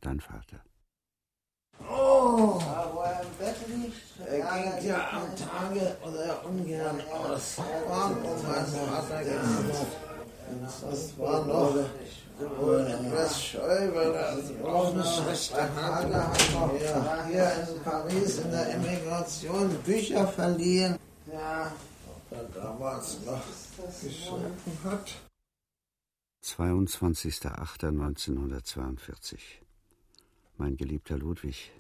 dein 0.02 0.20
Vater. 0.20 0.64
Oh, 1.80 2.60
wo 2.94 3.00
er 3.02 3.24
im 3.24 3.38
Bett 3.40 3.58
liegt, 3.70 4.20
er 4.28 4.78
ging 4.78 4.88
ja 4.88 5.10
am 5.12 5.36
Tage 5.36 5.98
oder 6.04 6.46
ungern 6.46 7.02
aus. 7.02 7.58
Warum 7.58 8.22
mein 8.22 8.66
Vater 8.66 9.24
gemacht? 9.24 10.07
Das 10.72 11.18
war 11.18 11.46
noch 11.46 11.76
etwas 11.76 13.44
scheu, 13.44 13.94
weil 13.94 14.14
er 14.14 14.38
auch 14.66 14.94
eine 14.94 15.04
schlechte 15.04 15.70
Tage 15.76 16.16
hat. 16.16 16.38
Ja, 16.82 17.26
hier 17.26 17.68
in 17.70 17.84
Paris 17.84 18.38
in 18.40 18.52
der 18.52 18.74
Emigration 18.76 19.70
Bücher 19.84 20.26
verliehen. 20.28 20.98
Ja, 21.32 21.72
ob 22.08 22.32
er 22.38 22.46
damals 22.46 23.18
noch 23.26 23.42
geschrieben 24.02 24.54
hat. 24.84 25.16
22.08.1942 26.44 29.38
Mein 30.58 30.78
geliebter 30.78 31.18
Ludwig, 31.18 31.72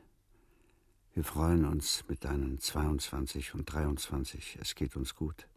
wir 1.14 1.24
freuen 1.24 1.66
uns 1.66 2.04
mit 2.10 2.26
deinen 2.26 2.60
22 2.60 3.54
und 3.56 3.72
23. 3.72 4.58
Es 4.62 4.76
geht 4.76 4.96
uns 4.96 5.16
gut. 5.16 5.48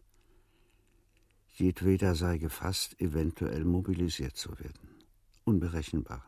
Jedweder 1.61 2.14
sei 2.14 2.38
gefasst, 2.38 2.99
eventuell 3.03 3.66
mobilisiert 3.66 4.35
zu 4.35 4.59
werden. 4.59 5.05
Unberechenbar. 5.44 6.25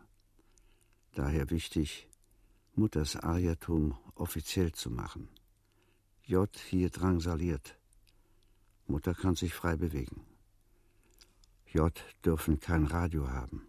Daher 1.14 1.48
wichtig, 1.48 2.06
Mutters 2.74 3.16
Ariertum 3.16 3.96
offiziell 4.14 4.72
zu 4.72 4.90
machen. 4.90 5.30
J 6.22 6.54
hier 6.68 6.90
drangsaliert. 6.90 7.78
Mutter 8.86 9.14
kann 9.14 9.34
sich 9.34 9.54
frei 9.54 9.74
bewegen. 9.76 10.20
J 11.64 11.98
dürfen 12.26 12.60
kein 12.60 12.84
Radio 12.84 13.30
haben. 13.30 13.66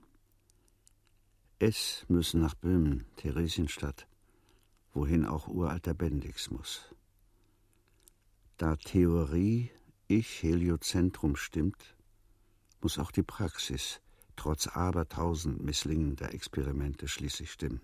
S 1.59 2.05
müssen 2.09 2.41
nach 2.41 2.55
Böhmen, 2.55 3.05
Theresienstadt, 3.15 4.05
wohin 4.91 5.25
auch 5.25 5.47
uralter 5.47 5.93
Bendix 5.93 6.51
muss. 6.51 6.93
Da 8.57 8.75
Theorie 8.75 9.71
ich 10.07 10.43
Heliozentrum 10.43 11.35
stimmt, 11.35 11.95
muss 12.81 12.99
auch 12.99 13.11
die 13.11 13.23
Praxis 13.23 14.01
trotz 14.35 14.67
abertausend 14.67 15.61
misslingender 15.61 16.33
Experimente 16.33 17.07
schließlich 17.07 17.51
stimmen. 17.51 17.81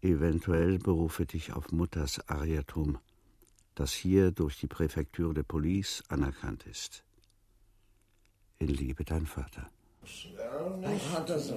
Eventuell 0.00 0.78
berufe 0.78 1.26
dich 1.26 1.52
auf 1.52 1.72
Mutters 1.72 2.20
Ariertum, 2.28 2.98
das 3.74 3.92
hier 3.92 4.30
durch 4.30 4.58
die 4.58 4.68
Präfektur 4.68 5.34
de 5.34 5.42
Police 5.42 6.04
anerkannt 6.08 6.64
ist. 6.66 7.04
In 8.58 8.68
Liebe 8.68 9.04
dein 9.04 9.26
Vater. 9.26 9.70
Hat 11.12 11.28
das 11.28 11.52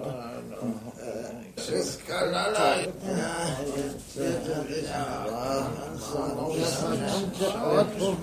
Es 1.56 1.70
ist 1.70 2.06
keinerlei. 2.08 2.88
Das 6.60 6.74
verdammte 6.76 7.62
Auto, 7.62 8.18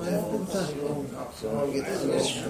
So 1.41 1.73
geht 1.73 1.87
es 1.87 2.05
nicht? 2.05 2.45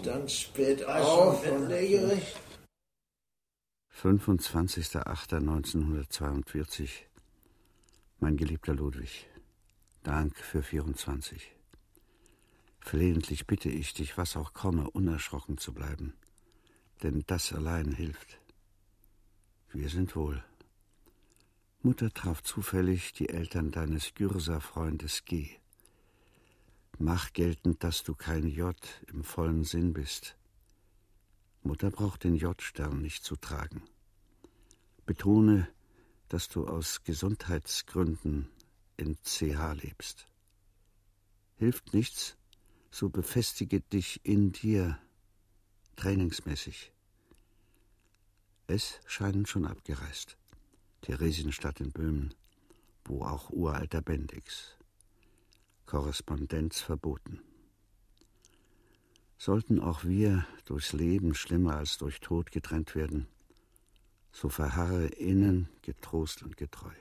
Stand 0.00 0.30
spät 0.30 0.84
auf 0.86 1.44
und 1.50 1.68
legerecht. 1.68 2.36
25.08.1942 4.02 6.88
Mein 8.20 8.36
geliebter 8.36 8.74
Ludwig, 8.74 9.26
Dank 10.04 10.36
für 10.36 10.62
24. 10.62 11.54
Flehentlich 12.80 13.46
bitte 13.46 13.68
ich 13.68 13.92
dich, 13.94 14.16
was 14.16 14.36
auch 14.36 14.54
komme, 14.54 14.88
unerschrocken 14.90 15.58
zu 15.58 15.74
bleiben, 15.74 16.14
denn 17.02 17.24
das 17.26 17.52
allein 17.52 17.92
hilft. 17.92 18.38
Wir 19.72 19.88
sind 19.88 20.14
wohl. 20.16 20.42
Mutter 21.82 22.12
traf 22.12 22.42
zufällig 22.42 23.12
die 23.12 23.28
Eltern 23.28 23.70
deines 23.70 24.14
Gürser-Freundes 24.14 25.24
G. 25.24 25.50
Mach 26.98 27.32
geltend, 27.32 27.84
dass 27.84 28.02
du 28.02 28.14
kein 28.14 28.46
J 28.46 28.76
im 29.08 29.24
vollen 29.24 29.64
Sinn 29.64 29.92
bist. 29.92 30.36
Mutter 31.62 31.90
braucht 31.90 32.24
den 32.24 32.36
J-Stern 32.36 33.02
nicht 33.02 33.24
zu 33.24 33.36
tragen. 33.36 33.82
Betone, 35.06 35.68
dass 36.28 36.48
du 36.48 36.66
aus 36.66 37.02
Gesundheitsgründen 37.02 38.48
in 38.98 39.16
CH 39.22 39.74
lebst. 39.82 40.26
Hilft 41.56 41.94
nichts, 41.94 42.36
so 42.90 43.08
befestige 43.08 43.80
dich 43.80 44.20
in 44.24 44.52
dir, 44.52 44.98
trainingsmäßig. 45.96 46.92
Es 48.66 49.00
scheinen 49.06 49.46
schon 49.46 49.64
abgereist. 49.64 50.36
Theresienstadt 51.00 51.80
in 51.80 51.90
Böhmen, 51.90 52.34
wo 53.04 53.24
auch 53.24 53.50
uralter 53.50 54.02
Bendix. 54.02 54.76
Korrespondenz 55.86 56.80
verboten. 56.80 57.40
Sollten 59.38 59.80
auch 59.80 60.04
wir 60.04 60.46
durchs 60.64 60.92
Leben 60.92 61.34
schlimmer 61.34 61.76
als 61.76 61.96
durch 61.96 62.20
Tod 62.20 62.50
getrennt 62.50 62.94
werden, 62.94 63.28
so 64.32 64.48
verharre 64.48 65.06
innen 65.06 65.68
getrost 65.82 66.42
und 66.42 66.56
getreu. 66.56 66.92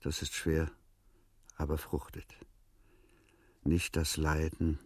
Das 0.00 0.22
ist 0.22 0.34
schwer, 0.34 0.70
aber 1.56 1.76
fruchtet. 1.76 2.34
Nicht 3.62 3.96
das 3.96 4.16
Leiden, 4.16 4.78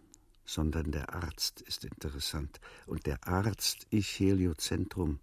sondern 0.43 0.91
der 0.91 1.13
Arzt 1.13 1.61
ist 1.61 1.85
interessant. 1.85 2.59
Und 2.85 3.05
der 3.05 3.25
Arzt, 3.27 3.87
ich 3.89 4.19
Heliozentrum, 4.19 5.19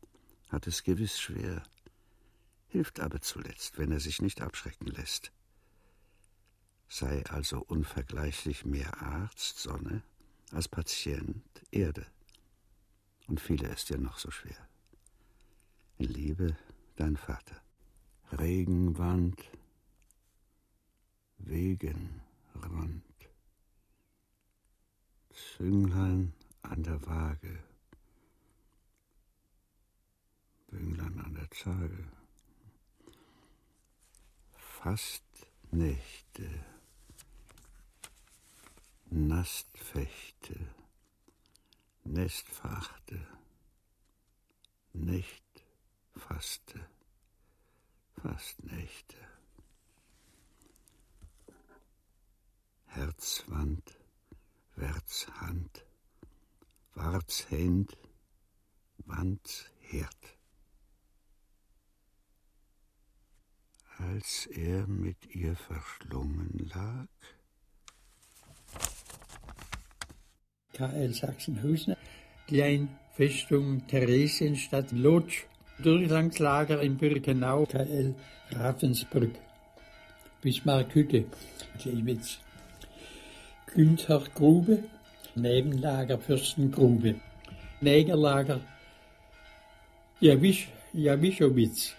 hat 0.49 0.67
es 0.67 0.83
gewiss 0.83 1.21
schwer, 1.21 1.63
hilft 2.69 3.01
aber 3.01 3.21
zuletzt, 3.21 3.79
wenn 3.79 3.93
er 3.93 4.01
sich 4.01 4.23
nicht 4.23 4.41
abschrecken 4.41 4.87
lässt. 4.87 5.33
Sei 6.89 7.25
also 7.27 7.61
unvergleichlich 7.61 8.65
mehr 8.65 9.01
Arzt, 9.01 9.59
Sonne, 9.59 10.03
als 10.51 10.69
Patient, 10.69 11.43
Erde. 11.71 12.07
Und 13.27 13.41
viele 13.41 13.69
ist 13.69 13.91
dir 13.91 13.99
noch 13.99 14.19
so 14.19 14.31
schwer. 14.31 14.69
In 15.99 16.09
Liebe, 16.09 16.57
dein 16.97 17.17
Vater. 17.17 17.63
Regenwand, 18.33 19.43
Wegenrand. 21.47 23.03
Zünglein 25.33 26.33
an 26.63 26.83
der 26.83 27.05
Waage, 27.07 27.63
Bünglein 30.69 31.21
an 31.21 31.35
der 31.35 31.51
Zage, 31.51 32.09
fast 34.55 35.25
Nächte, 35.71 36.49
Nastfechte, 39.07 40.55
Nestfachte, 42.05 43.27
Nächt 44.93 45.65
faste, 46.17 46.89
fast 48.21 48.63
Nächte, 48.65 49.17
Herzwand, 52.95 53.83
Wärts 54.77 55.27
Hand, 55.41 55.83
Warts 56.95 57.47
Händ, 57.51 57.97
Wands 59.07 59.71
Herd. 59.81 60.37
Als 63.97 64.47
er 64.47 64.87
mit 64.87 65.35
ihr 65.35 65.57
verschlungen 65.57 66.71
lag, 66.75 67.09
KL 70.75 71.15
Sachsenhausen, 71.15 71.97
Kleinfestung 72.47 73.87
Theresienstadt 73.87 74.93
Lodz, 74.93 75.33
Durchgangslager 75.79 76.83
in 76.83 76.99
Birkenau, 76.99 77.65
KL 77.65 78.15
Ravensbrück, 78.51 79.35
Bismarckhütte, 80.43 81.25
Klewitz. 81.79 82.41
Günthergrube, 83.75 84.85
Nebenlager 85.35 86.19
Fürstengrube, 86.19 87.15
Negerlager 87.81 88.61
Jawisch, 90.21 90.69
Jawischowitz, 90.93 91.95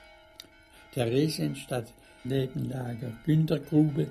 Theresienstadt, 0.93 1.91
Nebenlager 2.23 3.11
Günthergrube, 3.25 4.07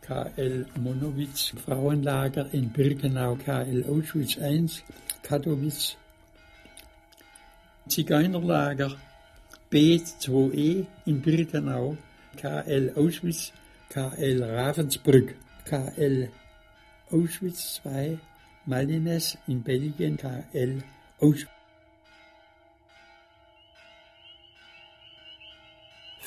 KL 0.00 0.66
Monowitz, 0.80 1.52
Frauenlager 1.64 2.46
in 2.52 2.70
Birkenau, 2.70 3.36
KL 3.36 3.84
Auschwitz 3.88 4.36
I, 4.36 4.66
Katowice, 5.22 5.96
Zigeunerlager 7.88 8.96
B2E 9.70 10.86
in 11.06 11.20
Birkenau, 11.20 11.96
KL 12.36 12.92
Auschwitz, 12.96 13.52
KL 13.90 14.42
Ravensbrück, 14.42 15.34
KL 15.64 16.28
Auschwitz 17.10 17.80
II, 17.84 18.18
Malines 18.66 19.38
in 19.46 19.62
Belgien, 19.62 20.16
KL 20.16 20.82
Auschwitz. 21.20 21.48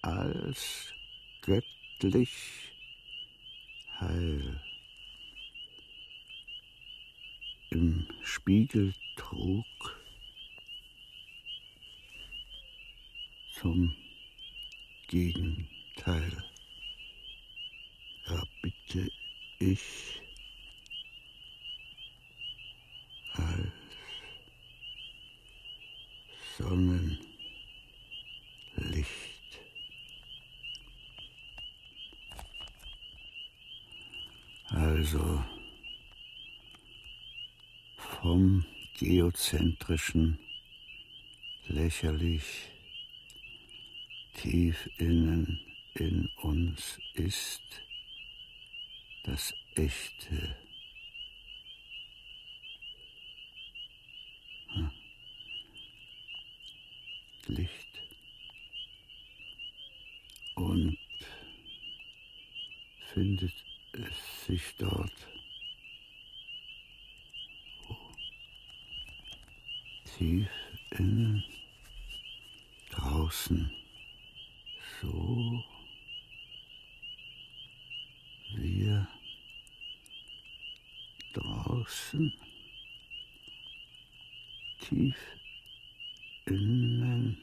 als 0.00 0.94
göttlich 1.42 2.72
heil 4.00 4.62
im 7.68 8.06
Spiegel 8.22 8.94
trug, 9.30 9.64
zum 13.60 13.94
Gegenteil 15.06 16.44
erbitte 18.26 19.10
ich 19.60 20.20
als 23.34 23.72
Sonnenlicht. 26.58 27.20
Als 34.70 35.14
Also 35.14 35.44
vom 37.96 38.64
geozentrischen, 39.00 40.38
lächerlich, 41.68 42.68
tief 44.34 44.90
innen 44.98 45.58
in 45.94 46.28
uns 46.42 47.00
ist 47.14 47.62
das 49.24 49.54
Echte. 49.74 50.54
Hm. 54.68 54.90
Licht 57.46 58.02
und 60.56 60.98
findet 63.14 63.54
es 63.94 64.46
sich 64.46 64.62
dort 64.76 65.39
tief 70.20 70.48
innen, 70.98 71.42
draußen, 72.90 73.70
so 75.00 75.64
wir 78.54 79.08
draußen, 81.32 82.34
tief 84.80 85.16
innen. 86.44 87.38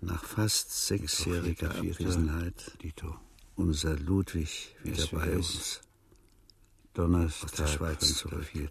Nach 0.00 0.24
fast 0.24 0.86
sechsjähriger 0.86 1.70
Abwesenheit, 1.70 2.72
Dito. 2.82 3.16
unser 3.56 3.96
Ludwig 3.96 4.76
wieder 4.84 5.06
bei 5.08 5.36
uns. 5.36 5.80
Donnerstag, 6.94 7.98
4. 8.52 8.70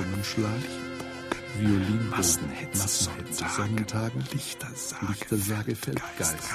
Locken, 0.00 0.22
Zungenschlag, 0.22 0.52
Violinbogen, 1.58 2.10
Massenhetze, 2.10 3.48
Sonnentagen, 3.48 4.24
Lichtersage, 4.32 5.74
Feldgeist, 5.74 6.52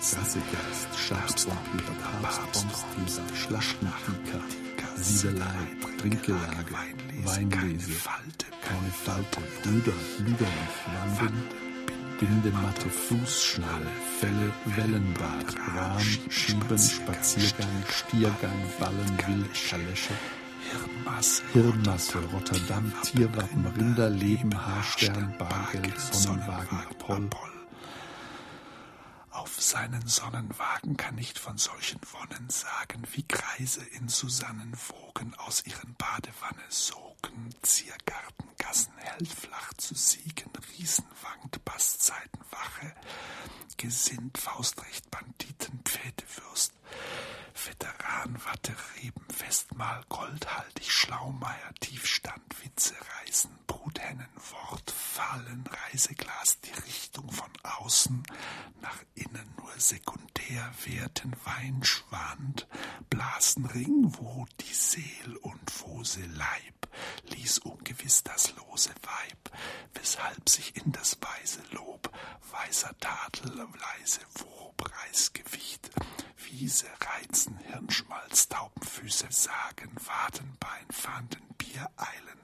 Rassegeist, 0.00 0.88
Stabsvampir, 0.98 1.82
Papstbomstier, 2.22 3.22
Schlachtenpika, 3.36 4.40
Siedelei, 4.96 5.46
Trinkelage, 5.98 6.72
Weinlese, 7.24 7.90
keine 8.62 8.90
Falte, 8.92 9.40
Brüder, 9.62 9.92
Lüderlich, 10.18 10.76
Wanden, 11.18 11.42
Bindematte, 12.18 12.88
Fußschnalle, 12.88 13.86
Felle, 14.20 14.52
Wellenbad, 14.76 15.56
Rahm, 15.74 16.02
Schieben, 16.30 16.78
Spaziergang, 16.78 17.84
Stiergang, 17.90 18.62
Ballen, 18.78 19.18
Wild, 19.26 19.68
Kalesche, 19.68 20.14
Hirnmasse, 20.70 21.42
Hirnmasse, 21.52 22.18
Rotterdam, 22.32 22.92
Tierwappen, 23.02 23.66
Rinderleben, 23.66 24.54
Haarstern, 24.66 25.34
Bargeld, 25.38 25.98
Sonnenwagen, 26.00 26.78
Apoll. 26.78 27.28
Auf 29.30 29.60
seinen 29.60 30.06
Sonnenwagen 30.06 30.96
kann 30.96 31.14
nicht 31.14 31.38
von 31.38 31.56
solchen 31.58 32.00
Wonnen 32.12 32.48
sagen, 32.50 33.02
wie 33.12 33.22
Kreise 33.26 33.82
in 33.98 34.08
Susannen 34.08 34.72
wogen 34.88 35.34
aus 35.36 35.64
ihren 35.66 35.94
Badewanne 35.94 36.62
sogen, 36.68 37.50
Ziergarten, 37.62 38.48
Gassen 38.58 38.92
hält 38.98 39.28
flach 39.28 39.72
zu 39.74 39.94
Siegen, 39.94 40.50
Riesen 40.78 41.06
wankt, 41.22 41.64
Basszeitenwache, 41.64 42.94
gesinnt, 43.78 44.38
Faustrecht, 44.38 45.10
Banditen, 45.10 45.80
Pfädewürst, 45.84 46.72
Veteran, 47.54 48.40
Watte, 48.44 48.74
Reben, 48.96 49.24
Festmahl, 49.30 50.02
Goldhaltig, 50.08 50.90
Schlaumeier, 50.90 51.74
Tiefstand, 51.80 52.64
Witze, 52.64 52.94
Reisen, 53.20 53.50
Bruthennen, 53.66 54.28
Wort, 54.50 54.90
Fallen, 54.90 55.64
Reiseglas, 55.66 56.60
die 56.60 56.72
Richtung 56.86 57.30
von 57.30 57.50
außen 57.62 58.22
nach 58.80 58.98
innen 59.14 59.54
nur 59.58 59.72
sekundär 59.78 60.72
werten, 60.84 61.32
Weinschwand, 61.44 62.66
Blasenring, 63.10 64.14
wo 64.18 64.46
die 64.60 64.74
Seel 64.74 65.36
und 65.42 65.80
wo 65.80 66.02
sie 66.04 66.26
Leib, 66.26 66.88
ließ 67.28 67.58
ungewiss 67.60 68.22
das 68.22 68.54
lose 68.56 68.90
Weib, 69.02 69.50
weshalb 69.94 70.48
sich 70.48 70.76
in 70.76 70.92
das 70.92 71.18
weise 71.20 71.62
Lob 71.70 72.10
weißer 72.50 72.96
Tadel 72.98 73.56
leise 73.56 74.20
wob, 74.36 74.90
Reisgewicht, 75.04 75.90
Reizen, 77.00 77.56
Hirnschmalz, 77.58 78.48
Taubenfüße, 78.48 79.26
Sagen, 79.30 79.90
Wadenbein, 80.04 80.86
Fanden, 80.90 81.42
Bier, 81.58 81.88
Eilen, 81.96 82.40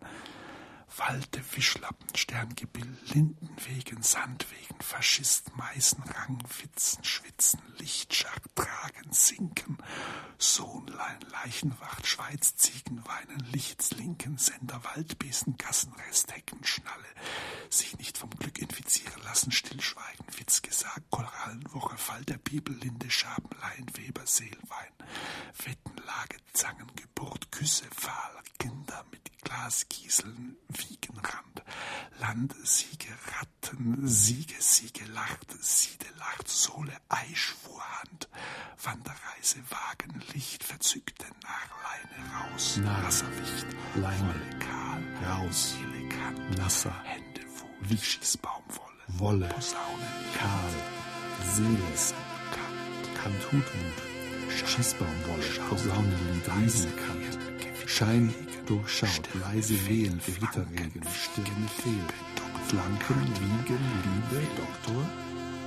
Walde, 0.96 1.42
Fischlappen, 1.42 2.14
Sterngebill, 2.16 2.96
Lindenwegen, 3.12 4.02
Sandwegen, 4.02 4.80
Faschist, 4.80 5.56
Meißen, 5.56 6.02
Rang, 6.02 6.42
Witzen, 6.60 7.04
Schwitzen, 7.04 7.60
Lichtschacht, 7.78 8.42
Tragen, 8.54 9.12
Sinken, 9.12 9.78
Sohnlein, 10.38 11.20
Leichenwacht, 11.30 12.06
Schweiz, 12.06 12.56
Ziegen, 12.56 13.04
Weinen, 13.06 13.40
Lichts, 13.52 13.90
Linken, 13.92 14.38
Sender, 14.38 14.82
Waldbesen, 14.84 15.56
Gassenrest, 15.56 16.34
Hecken, 16.34 16.64
Schnalle, 16.64 17.08
sich 17.70 17.96
nicht 17.98 18.18
vom 18.18 18.30
Glück 18.30 18.58
infizieren 18.58 19.22
lassen, 19.22 19.52
Stillschweigen, 19.52 20.26
Witz 20.38 20.62
gesagt, 20.62 21.10
Korallenwoche, 21.10 21.96
Fall 21.96 22.24
der 22.24 22.38
Bibel, 22.38 22.74
Linde, 22.76 23.10
Schaben, 23.10 23.50
Lein, 23.60 23.86
Weber, 23.94 24.26
Seelwein, 24.26 24.92
Wettenlage, 25.64 26.36
Zangen, 26.52 26.90
Geburt, 26.96 27.50
Küsse, 27.52 27.86
Pfahl, 27.90 28.42
Kinder 28.58 29.04
mit 29.10 29.30
Glaskieseln, 29.42 30.56
Wiegenrand, 30.78 31.62
Land, 32.20 32.54
Siege, 32.64 33.08
Ratten, 33.36 34.06
Siege, 34.06 34.54
Siege, 34.60 35.04
Lacht, 35.12 35.52
Siede, 35.60 36.06
Lacht, 36.18 36.48
Sohle, 36.48 36.92
Eischwurhand, 37.08 38.28
Wanderreise, 38.82 39.58
Wagen, 39.70 40.22
Licht, 40.34 40.64
verzückte 40.64 41.26
Narleine, 41.42 42.52
raus, 42.52 42.76
Narr, 42.78 43.02
Nasserwicht, 43.02 43.66
Leine, 43.96 44.28
Wolle, 44.28 44.58
Kahl, 44.58 45.02
raus, 45.26 45.74
Elegant, 45.84 46.58
Nasser, 46.58 46.94
Hände, 47.04 47.42
Wohl, 47.42 47.98
Schießbaumwolle, 47.98 49.04
Wolle, 49.18 49.48
Posaunen, 49.48 50.08
Kahl, 50.38 50.74
Seele, 51.54 52.14
Kanthutmut, 53.22 53.98
Schießbaumwolle, 54.66 55.68
Posaunenlied, 55.68 56.48
Riesenkant, 56.56 57.37
Schein 57.88 58.34
durchschaut, 58.66 59.28
leise 59.42 59.74
Wehen, 59.88 60.20
Gewitterregen, 60.24 61.02
Stirne 61.10 61.68
fehl, 61.82 62.04
Flanken, 62.68 63.22
Wiegen, 63.40 63.78
Liebe, 64.04 64.46
Doktor, 64.56 65.04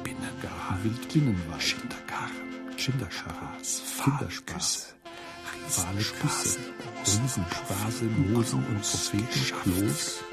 Binnengarten, 0.04 0.84
Wildbinnenwald, 0.84 1.62
Schindergarten, 1.64 2.78
Schinderscharren, 2.78 3.50
Kinderspaß, 4.04 4.94
fahle 5.68 6.04
Küsse, 6.22 6.60
Riesenspaße, 7.00 8.06
Mosen 8.06 8.66
und 8.68 8.82
Propheten, 8.82 9.56
Klos, 9.64 10.24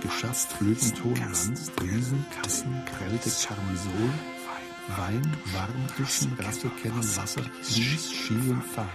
Geschafft, 0.00 0.52
Flötenton, 0.52 1.16
Land, 1.16 1.76
Briesen, 1.76 2.24
Kassen, 2.40 2.82
Kälte, 2.98 3.30
Karmisol, 3.46 4.10
Wein, 4.96 5.36
Warmtischen, 5.52 6.32
Rasse 6.38 6.70
kennen, 6.80 7.16
Wasser, 7.16 7.42
Dienst, 7.68 8.14
Schielen, 8.14 8.62
Fahrt, 8.62 8.88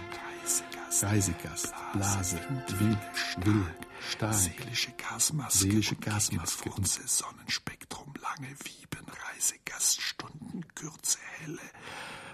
Reisegast, 0.90 1.72
Blase, 1.92 2.38
Wild, 2.78 3.46
Will, 3.46 3.66
Stark, 4.10 4.34
seelische 4.34 4.92
Gasmaske, 4.92 5.58
seelische 5.58 5.94
und 5.94 6.00
Gasmaske. 6.04 6.70
Furze, 6.70 7.06
Sonnenspektrum, 7.06 8.12
lange 8.20 8.48
Wieben, 8.64 9.06
Reisegast, 9.32 10.00
Stunden, 10.00 10.66
Kürze, 10.74 11.18
Helle, 11.40 11.60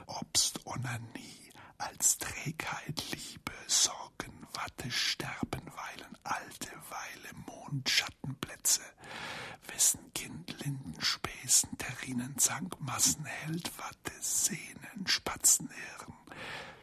Obst, 0.06 0.60
Onanie, 0.66 1.50
als 1.78 2.18
Trägheit, 2.18 3.02
Liebe, 3.10 3.52
Sorgen, 3.66 4.46
Watte, 4.54 4.90
Sterben, 4.90 5.62
Weilen, 5.66 6.16
alte 6.22 6.70
Weile, 6.90 7.34
Mond, 7.46 7.88
Schattenplätze, 7.90 8.82
wessen 9.66 10.12
Kind, 10.14 10.54
Linden, 10.64 10.94
Späßen, 11.00 11.76
Terrinen, 11.76 12.38
Zank, 12.38 12.80
Massen, 12.80 13.24
Held, 13.24 13.70
Watte, 13.78 14.12
Sehnen, 14.20 15.06
Spatzenhirn, 15.06 16.14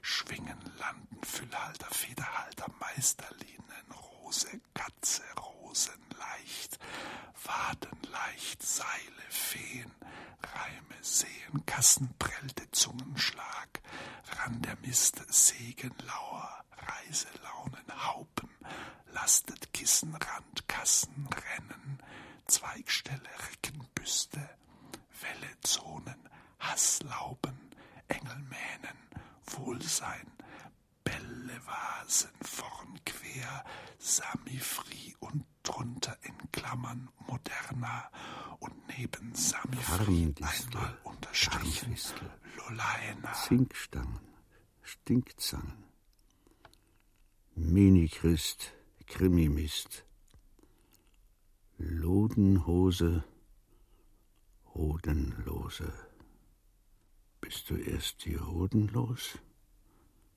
Schwingen, 0.01 0.59
Landen, 0.79 1.23
Füllhalter, 1.23 1.87
Federhalter, 1.91 2.65
Meisterlinen, 2.79 3.91
Rose, 3.91 4.59
Katze, 4.73 5.23
Rosen, 5.39 5.99
leicht, 6.17 6.79
Waden, 7.43 8.01
leicht, 8.11 8.61
Seile, 8.63 9.25
Feen, 9.29 9.91
Reime, 10.43 10.95
Seen, 11.01 11.65
Kassenprellte, 11.65 12.69
Zungenschlag, 12.71 13.81
Ran 14.37 14.61
der 14.61 14.77
Mist, 14.81 15.21
Segen, 15.31 15.93
Lauer, 16.05 16.63
Reiselaunen, 16.77 18.05
Haupen, 18.07 18.49
lastet 19.13 19.73
Kissenrand, 19.73 20.67
Kassen, 20.67 21.27
Rennen, 21.27 21.99
Zweigstelle, 22.47 23.29
Rickenbüste, 23.51 24.49
Welle, 25.21 25.59
Zonen, 25.61 26.29
Hasslauben, 26.59 27.57
Engelmähnen, 28.07 28.97
Wohlsein, 29.57 30.31
Bälle, 31.03 31.59
Vasen, 31.65 32.31
vorn 32.41 32.99
quer, 33.05 33.65
Samifri 33.97 35.15
und 35.19 35.45
drunter 35.63 36.17
in 36.23 36.51
Klammern 36.51 37.09
moderner 37.27 38.09
und 38.59 38.73
neben 38.97 39.33
Samifri 39.33 40.33
einmal 40.41 40.97
unterstrichen 41.03 41.95
Lolaena. 42.57 43.33
Zinkstangen, 43.33 44.19
Stinkzangen, 44.81 45.83
Minichrist, 47.55 48.73
Krimimist, 49.07 50.05
Lodenhose, 51.77 53.23
Hodenlose. 54.73 56.10
Bist 57.51 57.69
du 57.69 57.75
erst 57.75 58.23
die 58.23 58.39
Hoden 58.39 58.87
los? 58.87 59.37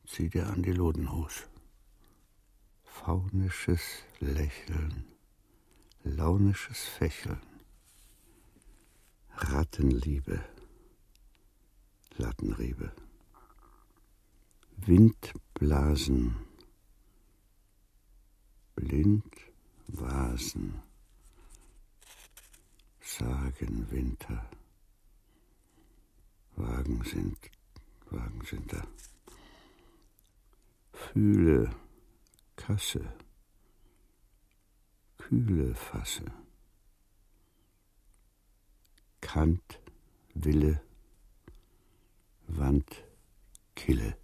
Zieh 0.04 0.28
dir 0.28 0.48
an 0.48 0.64
die 0.64 0.72
Lodenhose. 0.72 1.44
Faunisches 2.82 4.02
Lächeln, 4.18 5.04
launisches 6.02 6.82
Fächeln, 6.82 7.38
Rattenliebe, 9.36 10.44
Lattenriebe. 12.16 12.90
Windblasen, 14.78 16.34
Blindvasen, 18.74 20.82
sagen 23.00 23.88
Winter. 23.92 24.50
Wagen 26.56 27.02
sind, 27.04 27.36
Wagen 28.10 28.42
sind 28.48 28.72
da. 28.72 28.82
Fühle, 30.92 31.70
Kasse, 32.56 33.12
kühle 35.18 35.74
Fasse. 35.74 36.24
Kant, 39.20 39.80
Wille, 40.34 40.80
Wand, 42.46 43.04
Kille. 43.74 44.16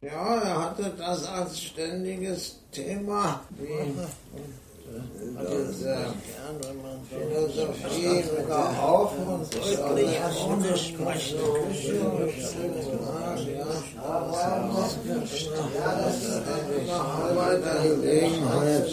Ja, 0.00 0.36
er 0.40 0.62
hatte 0.62 0.94
das 0.96 1.26
als 1.26 1.62
ständiges 1.62 2.60
Thema, 2.70 3.44
wie 3.50 3.94
Philosophie 7.08 8.22
sogar 8.22 8.82
auf 8.82 9.12
und 9.18 9.54
deutlich 9.54 10.20
ohne 10.46 10.76
Sprechen. 10.76 11.38
Bei 17.34 17.56
der 17.56 17.78
Gelegenheit. 17.82 18.88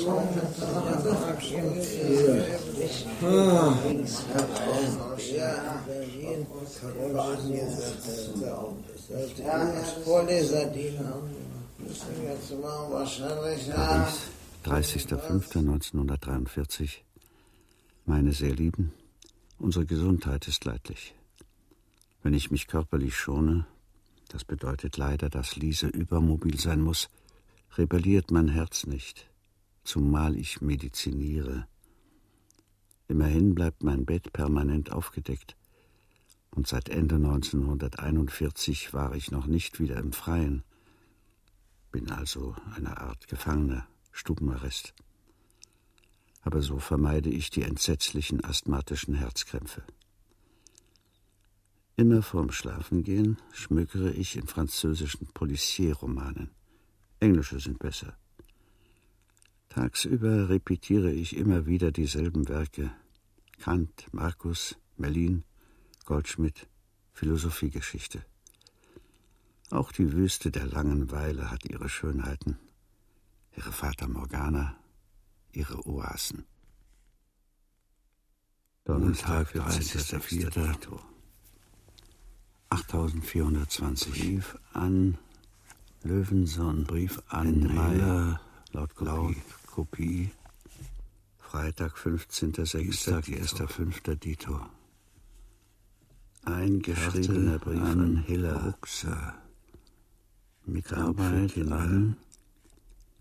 Ja, 9.38 9.74
Vorleserdiener. 10.06 11.22
Müssen 11.78 12.08
wir 12.22 12.32
jetzt 12.32 12.62
machen, 12.62 12.92
wahrscheinlich 12.92 13.68
nach. 13.68 14.08
Paris, 14.70 14.94
30.05.1943. 14.94 17.02
Meine 18.06 18.34
sehr 18.34 18.54
Lieben, 18.54 18.94
unsere 19.58 19.88
Gesundheit 19.88 20.48
ist 20.48 20.64
leidlich. 20.64 21.16
Wenn 22.22 22.36
ich 22.36 22.52
mich 22.52 22.68
körperlich 22.68 23.18
schone, 23.18 23.66
das 24.28 24.46
bedeutet 24.46 24.98
leider, 24.98 25.30
dass 25.30 25.56
Lise 25.56 25.88
übermobil 25.88 26.60
sein 26.60 26.82
muss, 26.82 27.10
rebelliert 27.78 28.30
mein 28.30 28.48
Herz 28.48 28.86
nicht, 28.86 29.28
zumal 29.84 30.38
ich 30.38 30.62
mediziniere. 30.62 31.66
Immerhin 33.08 33.56
bleibt 33.56 33.82
mein 33.82 34.06
Bett 34.06 34.32
permanent 34.34 34.92
aufgedeckt, 34.92 35.56
und 36.52 36.68
seit 36.68 36.90
Ende 36.90 37.16
1941 37.16 38.94
war 38.94 39.16
ich 39.16 39.32
noch 39.32 39.48
nicht 39.48 39.80
wieder 39.80 39.98
im 39.98 40.14
Freien, 40.14 40.62
bin 41.92 42.12
also 42.12 42.56
eine 42.76 43.02
Art 43.02 43.28
Gefangener, 43.28 43.88
Stubenarrest. 44.20 44.94
Aber 46.42 46.62
so 46.62 46.80
vermeide 46.80 47.30
ich 47.30 47.50
die 47.50 47.64
entsetzlichen 47.64 48.44
asthmatischen 48.44 49.14
Herzkrämpfe. 49.14 49.84
Immer 51.96 52.22
vorm 52.22 52.52
Schlafengehen 52.52 53.38
schmökere 53.54 54.12
ich 54.12 54.36
in 54.36 54.48
französischen 54.48 55.28
Polizierromanen. 55.34 56.52
Englische 57.20 57.60
sind 57.60 57.80
besser. 57.80 58.18
Tagsüber 59.70 60.50
repetiere 60.50 61.12
ich 61.12 61.36
immer 61.36 61.66
wieder 61.66 61.92
dieselben 61.92 62.48
Werke. 62.50 62.92
Kant, 63.58 64.08
Markus, 64.12 64.76
Merlin, 64.98 65.44
Goldschmidt, 66.06 66.68
Philosophiegeschichte. 67.14 68.26
Auch 69.70 69.92
die 69.92 70.12
Wüste 70.12 70.52
der 70.52 70.66
Langenweile 70.66 71.52
hat 71.52 71.66
ihre 71.66 71.90
Schönheiten, 71.90 72.58
ihre 73.60 73.72
Fata 73.74 74.08
Morgana, 74.08 74.76
ihre 75.52 75.86
Oasen. 75.86 76.46
Donnerstag, 78.86 79.50
30.04. 79.54 81.00
8420. 82.70 84.12
Brief 84.12 84.58
an 84.74 85.18
Löwenson. 86.04 86.86
Brief 86.86 87.22
an 87.28 87.76
Meyer. 87.76 88.40
Laut 88.72 88.96
Kopie. 88.96 89.06
Laut 89.06 89.36
Kopie. 89.68 90.32
Freitag, 91.40 91.96
15.06. 91.98 93.10
1.05. 93.10 94.16
Dito. 94.16 94.62
Eingeschriebener 96.46 97.60
Brief 97.60 97.82
an, 97.82 98.00
an 98.00 98.18
Hiller. 98.18 98.64
Ruxer. 98.64 99.34
Mitarbeit 100.66 101.58
an 101.58 102.16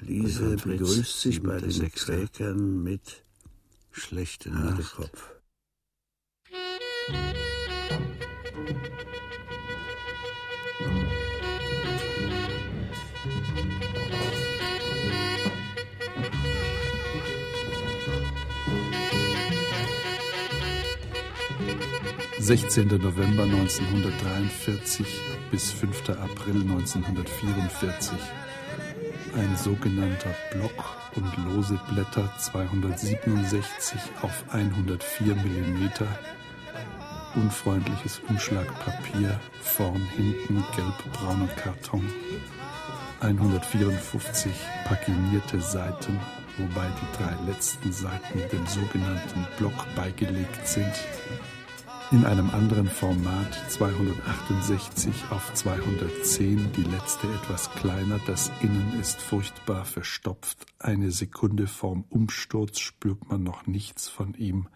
Liese 0.00 0.56
begrüßt 0.56 1.20
sich 1.20 1.42
bei 1.42 1.60
den 1.60 1.92
Quäkern 1.92 2.82
mit 2.82 3.22
schlechte 3.90 4.50
Nacht. 4.50 4.94
Kopf. 4.94 5.30
16. 22.42 22.88
November 22.88 23.44
1943 23.44 25.06
bis 25.52 25.70
5. 25.70 26.08
April 26.08 26.62
1944. 26.62 28.18
Ein 29.36 29.56
sogenannter 29.56 30.34
Block 30.50 30.96
und 31.14 31.36
lose 31.44 31.78
Blätter 31.88 32.28
267 32.36 33.96
auf 34.22 34.44
104 34.50 35.36
mm. 35.36 35.88
Unfreundliches 37.36 38.20
Umschlagpapier, 38.28 39.38
vorn, 39.60 40.02
hinten 40.16 40.64
gelb-brauner 40.74 41.48
Karton. 41.62 42.04
154 43.20 44.50
paginierte 44.88 45.60
Seiten, 45.60 46.18
wobei 46.58 46.88
die 46.88 47.16
drei 47.16 47.52
letzten 47.52 47.92
Seiten 47.92 48.40
dem 48.50 48.66
sogenannten 48.66 49.46
Block 49.58 49.86
beigelegt 49.94 50.66
sind 50.66 50.92
in 52.12 52.24
einem 52.26 52.50
anderen 52.50 52.88
Format 52.88 53.54
268 53.70 55.30
auf 55.30 55.54
210, 55.54 56.72
die 56.72 56.82
letzte 56.82 57.26
etwas 57.28 57.70
kleiner, 57.70 58.20
das 58.26 58.52
Innen 58.60 59.00
ist 59.00 59.22
furchtbar 59.22 59.86
verstopft. 59.86 60.66
Eine 60.78 61.10
Sekunde 61.10 61.66
vorm 61.66 62.04
Umsturz 62.10 62.80
spürt 62.80 63.30
man 63.30 63.42
noch 63.42 63.66
nichts 63.66 64.10
von 64.10 64.34
ihm. 64.34 64.68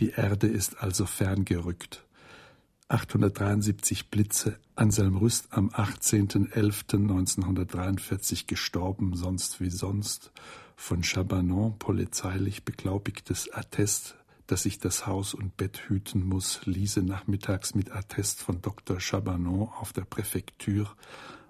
Die 0.00 0.10
Erde 0.10 0.48
ist 0.48 0.82
also 0.82 1.06
ferngerückt. 1.06 2.04
873 2.88 4.10
Blitze, 4.10 4.58
Anselm 4.74 5.18
Rüst 5.18 5.52
am 5.52 5.70
18.11.1943 5.70 8.48
gestorben, 8.48 9.14
sonst 9.14 9.60
wie 9.60 9.70
sonst, 9.70 10.32
von 10.74 11.02
Chabanon 11.02 11.78
polizeilich 11.78 12.64
beglaubigtes 12.64 13.52
Attest 13.52 14.16
dass 14.46 14.66
ich 14.66 14.78
das 14.78 15.06
Haus 15.06 15.34
und 15.34 15.56
Bett 15.56 15.88
hüten 15.88 16.26
muss, 16.26 16.64
Lise 16.66 17.02
nachmittags 17.02 17.74
mit 17.74 17.90
Attest 17.92 18.42
von 18.42 18.62
Dr. 18.62 18.98
Chabanon 18.98 19.68
auf 19.68 19.92
der 19.92 20.04
Präfektur, 20.04 20.94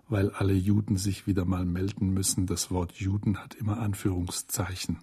weil 0.08 0.30
alle 0.30 0.54
Juden 0.54 0.96
sich 0.96 1.26
wieder 1.26 1.44
mal 1.44 1.64
melden 1.64 2.10
müssen. 2.10 2.46
Das 2.46 2.70
Wort 2.70 2.92
Juden 2.92 3.38
hat 3.38 3.54
immer 3.54 3.78
Anführungszeichen. 3.78 4.98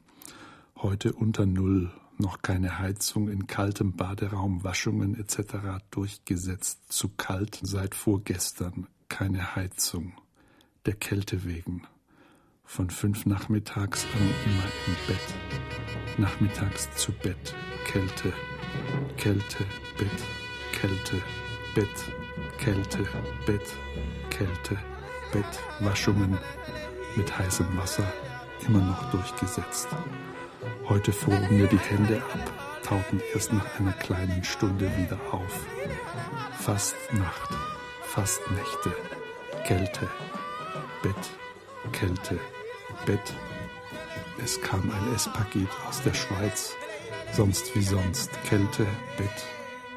Heute 0.75 1.13
unter 1.13 1.45
Null, 1.45 1.91
noch 2.17 2.41
keine 2.41 2.79
Heizung, 2.79 3.29
in 3.29 3.47
kaltem 3.47 3.93
Baderaum 3.95 4.63
Waschungen 4.63 5.15
etc. 5.19 5.83
durchgesetzt, 5.91 6.91
zu 6.91 7.09
kalt 7.09 7.59
seit 7.61 7.95
vorgestern, 7.95 8.87
keine 9.09 9.55
Heizung, 9.55 10.13
der 10.85 10.95
Kälte 10.95 11.45
wegen. 11.45 11.83
Von 12.65 12.89
fünf 12.89 13.25
nachmittags 13.25 14.05
an 14.05 14.21
immer 14.45 14.63
im 14.87 14.95
Bett, 15.07 16.17
nachmittags 16.17 16.89
zu 16.95 17.11
Bett, 17.11 17.55
Kälte, 17.86 18.34
Kälte, 19.17 19.65
Bett, 19.97 20.23
Kälte, 20.73 21.21
Bett, 21.75 21.88
Kälte, 22.57 23.07
Bett, 23.45 23.75
Kälte, 24.29 24.77
Bett, 25.31 25.59
Waschungen 25.79 26.38
mit 27.15 27.38
heißem 27.38 27.67
Wasser 27.77 28.05
immer 28.67 28.79
noch 28.79 29.11
durchgesetzt. 29.11 29.88
Heute 30.88 31.11
froren 31.11 31.55
mir 31.55 31.67
die 31.67 31.77
Hände 31.77 32.21
ab, 32.34 32.51
tauten 32.84 33.21
erst 33.34 33.53
nach 33.53 33.79
einer 33.79 33.93
kleinen 33.93 34.43
Stunde 34.43 34.89
wieder 34.97 35.19
auf. 35.31 35.65
Fast 36.59 36.95
Nacht, 37.13 37.49
fast 38.03 38.41
Nächte, 38.51 38.95
Kälte, 39.65 40.09
Bett, 41.01 41.29
Kälte, 41.91 42.39
Bett. 43.05 43.34
Es 44.43 44.59
kam 44.61 44.81
ein 44.91 45.15
S-Paket 45.15 45.69
aus 45.88 46.01
der 46.01 46.13
Schweiz 46.13 46.75
sonst 47.36 47.75
wie 47.75 47.81
sonst. 47.81 48.31
Kälte, 48.43 48.86
Bett, 49.17 49.45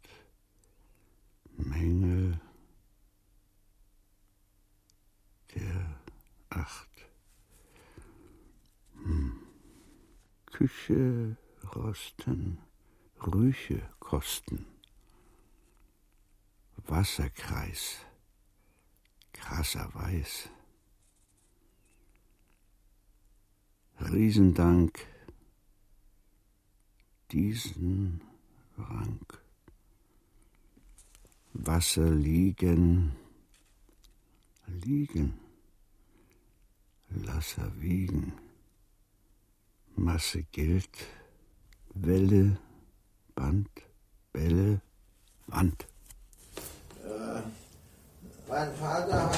Mängel 1.57 2.39
der 5.55 5.99
Acht. 6.49 6.89
Hm. 8.95 9.39
Küche 10.61 11.37
rosten, 11.73 12.59
Rüche 13.19 13.81
kosten, 13.99 14.67
Wasserkreis, 16.85 17.97
krasser 19.33 19.89
Weiß. 19.95 20.49
Riesendank, 24.01 25.07
diesen 27.31 28.21
Rank. 28.77 29.43
Wasser 31.53 32.11
liegen, 32.11 33.15
liegen, 34.67 35.39
lass 37.09 37.57
er 37.57 37.81
wiegen. 37.81 38.40
Masse 40.01 40.41
gilt, 40.51 40.89
Welle, 41.93 42.57
Band, 43.35 43.69
Bälle, 44.33 44.81
Wand. 45.45 45.85
Ja, 47.03 47.43
mein 48.49 48.73
Vater 48.73 49.23
hat 49.23 49.37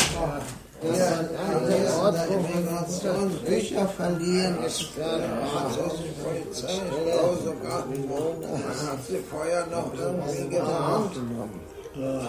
noch 3.03 3.45
Bücher 3.45 3.87
verliehen. 3.89 4.63
Ist 4.63 4.83
französische 4.83 6.13
Polizei. 6.23 6.79
Sogar, 7.43 7.79
hat 8.87 9.05
sie 9.05 9.19
vorher 9.29 9.65
noch 9.67 9.93
irgendwie 9.93 10.47
getan. 10.47 11.11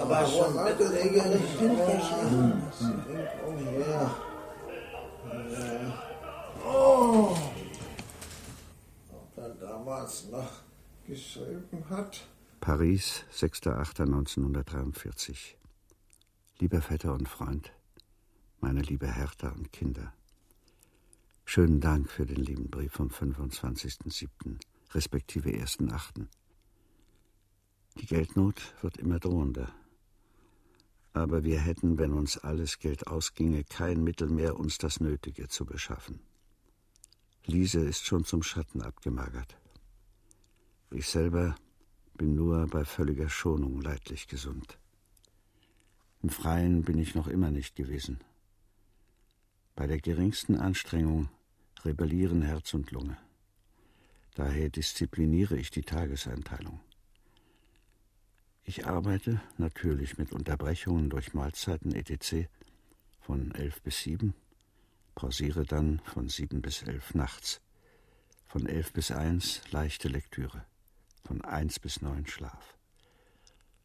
Aber 0.03 0.27
schon 0.27 0.65
mittelregelrecht 0.65 1.59
hinverschlagen. 1.61 2.63
Umher. 3.47 4.11
Oh! 6.67 7.37
Damals 9.95 10.27
noch 10.29 10.51
geschrieben 11.07 11.89
hat? 11.89 12.27
Paris, 12.59 13.23
6.8.1943. 13.33 15.55
Lieber 16.59 16.83
Vetter 16.83 17.15
und 17.15 17.29
Freund, 17.29 17.71
meine 18.61 18.83
liebe 18.83 19.07
Hertha 19.07 19.51
und 19.51 19.73
Kinder, 19.73 20.13
schönen 21.45 21.81
Dank 21.81 22.11
für 22.11 22.27
den 22.27 22.43
lieben 22.43 22.71
Brief 22.71 22.95
vom 22.95 23.07
25.07., 23.07 24.59
respektive 24.95 25.51
1.08. 25.51 26.27
Die 28.01 28.07
Geldnot 28.07 28.75
wird 28.83 28.97
immer 28.97 29.21
drohender. 29.21 29.73
Aber 31.13 31.45
wir 31.45 31.61
hätten, 31.61 31.99
wenn 31.99 32.15
uns 32.15 32.37
alles 32.37 32.81
Geld 32.81 33.07
ausginge, 33.07 33.63
kein 33.63 34.03
Mittel 34.03 34.29
mehr, 34.29 34.59
uns 34.59 34.77
das 34.77 34.99
Nötige 34.99 35.47
zu 35.47 35.65
beschaffen. 35.65 36.19
Lise 37.47 37.79
ist 37.79 38.05
schon 38.05 38.25
zum 38.25 38.43
Schatten 38.43 38.83
abgemagert. 38.83 39.57
Ich 40.97 41.09
selber 41.09 41.57
bin 42.17 42.37
nur 42.37 42.69
bei 42.69 42.85
völliger 42.85 43.29
Schonung 43.29 43.81
leidlich 43.81 44.29
gesund. 44.29 44.79
Im 46.23 46.29
Freien 46.29 46.83
bin 46.85 46.99
ich 46.99 47.17
noch 47.17 47.27
immer 47.27 47.51
nicht 47.51 47.75
gewesen. 47.75 48.21
Bei 49.75 49.89
der 49.89 49.99
geringsten 49.99 50.55
Anstrengung 50.55 51.31
rebellieren 51.85 52.43
Herz 52.43 52.75
und 52.75 52.93
Lunge. 52.93 53.17
Daher 54.37 54.71
diszipliniere 54.71 55.57
ich 55.57 55.73
die 55.73 55.83
Tageseinteilung. 55.83 56.79
Ich 58.63 58.87
arbeite 58.87 59.41
natürlich 59.59 60.17
mit 60.17 60.31
Unterbrechungen 60.31 61.11
durch 61.11 61.35
Mahlzeiten 61.35 61.93
etc. 61.93 62.49
von 63.21 63.51
elf 63.51 63.83
bis 63.83 64.01
sieben, 64.01 64.33
pausiere 65.17 65.65
dann 65.65 65.99
von 66.05 66.29
sieben 66.29 66.63
bis 66.63 66.83
elf 66.83 67.15
nachts, 67.15 67.61
von 68.47 68.67
elf 68.67 68.93
bis 68.93 69.11
eins 69.11 69.61
leichte 69.73 70.07
Lektüre, 70.07 70.65
von 71.25 71.41
eins 71.43 71.81
bis 71.81 72.03
neun 72.03 72.27
Schlaf, 72.27 72.77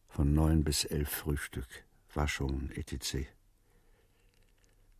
von 0.07 0.33
neun 0.33 0.63
bis 0.63 0.83
elf 0.83 1.09
Frühstück, 1.09 1.85
Waschungen 2.13 2.71
etc. 2.71 3.27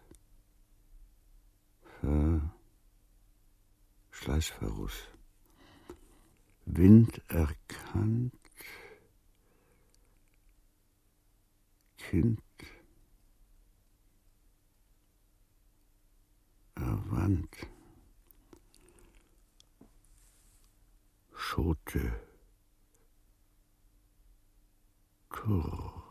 Ver, 1.99 2.53
Schleißverruß, 4.11 5.09
Wind 6.67 7.21
erkannt, 7.27 8.38
Kind 12.09 12.41
erwandt. 16.73 17.67
Schote, 21.31 22.19
Tor, 25.29 26.03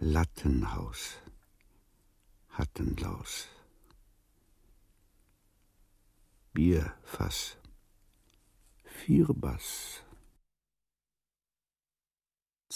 Lattenhaus, 0.00 1.18
Hattenlaus, 2.50 3.46
Bierfass. 6.52 7.56
Vierbass. 8.84 10.02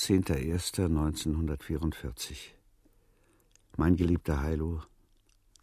10.01.1944 0.03 2.35
Mein 3.77 3.95
geliebter 3.95 4.43
Heilo, 4.43 4.83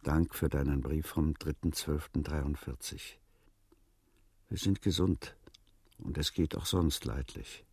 Dank 0.02 0.34
für 0.34 0.48
deinen 0.48 0.80
Brief 0.80 1.08
vom 1.08 1.32
3.12.43. 1.32 3.18
Wir 4.48 4.56
sind 4.56 4.80
gesund 4.80 5.36
und 5.98 6.16
es 6.16 6.32
geht 6.32 6.56
auch 6.56 6.64
sonst 6.64 7.04
leidlich. 7.04 7.66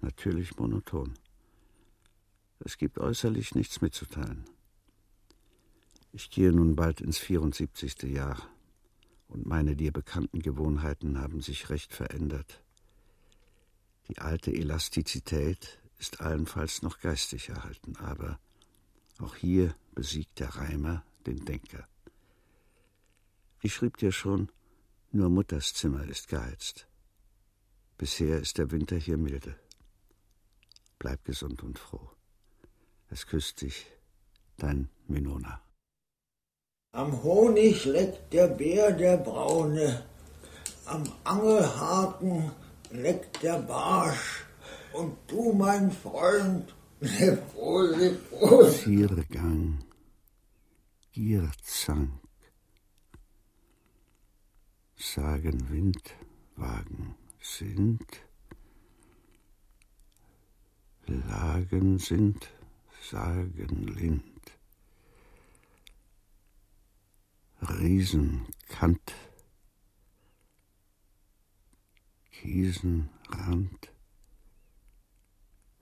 Natürlich 0.00 0.56
monoton. 0.56 1.18
Es 2.60 2.78
gibt 2.78 2.98
äußerlich 2.98 3.54
nichts 3.54 3.82
mitzuteilen. 3.82 4.46
Ich 6.12 6.30
gehe 6.30 6.50
nun 6.50 6.76
bald 6.76 7.02
ins 7.02 7.18
74. 7.18 8.04
Jahr 8.04 8.38
und 9.28 9.44
meine 9.44 9.76
dir 9.76 9.92
bekannten 9.92 10.40
Gewohnheiten 10.40 11.20
haben 11.20 11.42
sich 11.42 11.68
recht 11.68 11.92
verändert. 11.92 12.62
Die 14.08 14.18
alte 14.18 14.50
Elastizität 14.50 15.79
ist 16.00 16.20
allenfalls 16.20 16.82
noch 16.82 16.98
geistig 17.00 17.50
erhalten, 17.50 17.94
aber 17.96 18.40
auch 19.20 19.36
hier 19.36 19.74
besiegt 19.94 20.40
der 20.40 20.48
Reimer 20.56 21.04
den 21.26 21.44
Denker. 21.44 21.86
Ich 23.60 23.74
schrieb 23.74 23.98
dir 23.98 24.10
schon, 24.10 24.50
nur 25.12 25.28
Mutters 25.28 25.74
Zimmer 25.74 26.04
ist 26.08 26.28
geheizt. 26.28 26.88
Bisher 27.98 28.40
ist 28.40 28.56
der 28.56 28.70
Winter 28.70 28.96
hier 28.96 29.18
milde. 29.18 29.54
Bleib 30.98 31.22
gesund 31.24 31.62
und 31.62 31.78
froh. 31.78 32.10
Es 33.10 33.26
küsst 33.26 33.60
dich, 33.60 33.86
dein 34.56 34.88
Minona. 35.06 35.60
Am 36.92 37.22
Honig 37.22 37.84
leckt 37.84 38.32
der 38.32 38.48
Bär 38.48 38.90
der 38.92 39.18
Braune, 39.18 40.06
am 40.86 41.04
Angelhaken 41.24 42.52
leckt 42.90 43.42
der 43.42 43.58
Barsch, 43.58 44.46
und 44.92 45.16
du, 45.28 45.52
mein 45.52 45.90
Freund, 45.90 46.74
leb 47.00 47.54
wohl, 47.54 47.94
leb 47.96 48.30
wohl. 48.32 48.70
Viergang, 48.70 49.78
Gierzank, 51.12 52.10
sagen 54.96 55.70
Windwagen 55.70 57.14
sind, 57.40 58.06
Lagen 61.06 61.98
sind, 61.98 62.48
sagen 63.02 63.86
Lind. 63.98 64.24
Riesenkant, 67.62 69.14
Kiesenrand, 72.32 73.92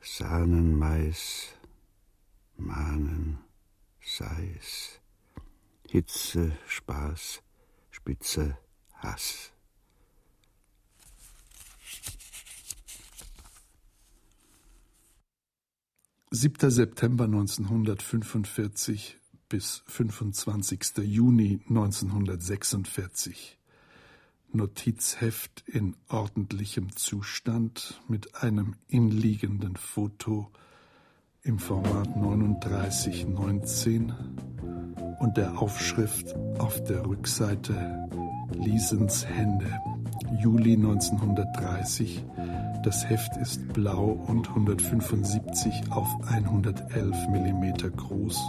Sahnenmais, 0.01 1.55
Mahnen, 2.57 3.39
Seis, 4.01 5.01
Hitze, 5.89 6.57
Spaß, 6.67 7.43
Spitze, 7.91 8.57
Hass. 8.95 9.53
Siebter 16.31 16.71
September 16.71 17.25
1945 17.25 19.19
bis 19.49 19.83
25. 19.87 20.99
Juni 20.99 21.61
1946. 21.69 23.58
Notizheft 24.53 25.63
in 25.67 25.95
ordentlichem 26.09 26.97
Zustand 26.97 28.01
mit 28.09 28.43
einem 28.43 28.77
inliegenden 28.89 29.77
Foto 29.77 30.51
im 31.43 31.59
Format 31.59 32.09
3919 32.17 34.13
und 35.21 35.37
der 35.37 35.59
Aufschrift 35.61 36.35
auf 36.59 36.83
der 36.85 37.05
Rückseite 37.07 38.09
Liesens 38.55 39.27
Hände, 39.27 39.71
Juli 40.41 40.75
1930. 40.75 42.25
Das 42.83 43.09
Heft 43.09 43.37
ist 43.37 43.69
blau 43.75 44.07
und 44.29 44.49
175 44.49 45.91
auf 45.91 46.09
111 46.27 47.29
mm 47.29 47.97
groß 47.97 48.41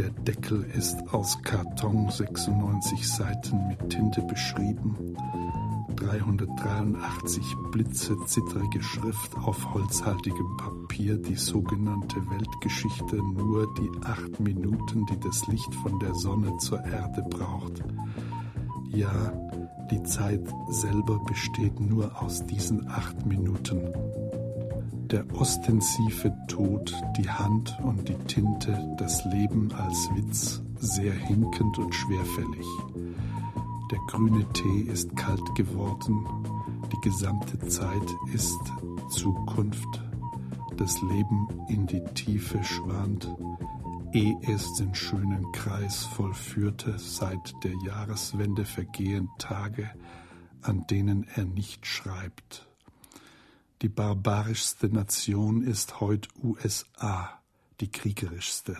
der 0.00 0.10
Deckel 0.24 0.64
ist 0.78 0.96
aus 1.12 1.42
Karton 1.42 2.08
96 2.08 3.06
Seiten 3.06 3.68
mit 3.68 3.90
Tinte 3.90 4.22
beschrieben. 4.22 4.96
383 5.96 7.44
Blitze 7.70 8.16
zittrige 8.24 8.82
Schrift 8.82 9.36
auf 9.36 9.74
holzhaltigem 9.74 10.56
Papier, 10.56 11.18
die 11.18 11.34
sogenannte 11.34 12.16
Weltgeschichte, 12.30 13.16
nur 13.16 13.74
die 13.74 13.90
acht 14.06 14.40
Minuten, 14.40 15.04
die 15.04 15.20
das 15.20 15.46
Licht 15.48 15.74
von 15.74 15.98
der 15.98 16.14
Sonne 16.14 16.56
zur 16.56 16.82
Erde 16.82 17.22
braucht. 17.28 17.84
Ja, 18.88 19.32
die 19.90 20.02
Zeit 20.04 20.48
selber 20.70 21.18
besteht 21.26 21.78
nur 21.78 22.22
aus 22.22 22.46
diesen 22.46 22.88
acht 22.88 23.26
Minuten 23.26 23.92
der 25.10 25.24
ostensive 25.34 26.32
Tod, 26.46 26.94
die 27.16 27.28
Hand 27.28 27.76
und 27.82 28.08
die 28.08 28.18
Tinte, 28.26 28.78
das 28.96 29.24
Leben 29.24 29.72
als 29.72 30.08
Witz, 30.14 30.62
sehr 30.78 31.12
hinkend 31.12 31.78
und 31.78 31.94
schwerfällig. 31.94 32.66
Der 33.90 33.98
grüne 34.06 34.44
Tee 34.52 34.82
ist 34.82 35.16
kalt 35.16 35.54
geworden, 35.56 36.24
die 36.92 37.00
gesamte 37.00 37.58
Zeit 37.68 38.06
ist 38.32 38.60
Zukunft, 39.10 40.02
das 40.76 41.00
Leben 41.02 41.48
in 41.68 41.86
die 41.86 42.04
Tiefe 42.14 42.62
schwand, 42.62 43.28
eh 44.12 44.34
es 44.52 44.74
den 44.74 44.94
schönen 44.94 45.50
Kreis 45.52 46.04
vollführte, 46.04 46.94
seit 46.98 47.52
der 47.64 47.74
Jahreswende 47.84 48.64
vergehen 48.64 49.28
Tage, 49.38 49.90
an 50.62 50.86
denen 50.88 51.26
er 51.34 51.44
nicht 51.44 51.84
schreibt 51.86 52.69
die 53.82 53.88
barbarischste 53.88 54.88
Nation 54.88 55.62
ist 55.62 56.00
heute 56.00 56.28
USA, 56.42 57.40
die 57.80 57.90
kriegerischste. 57.90 58.76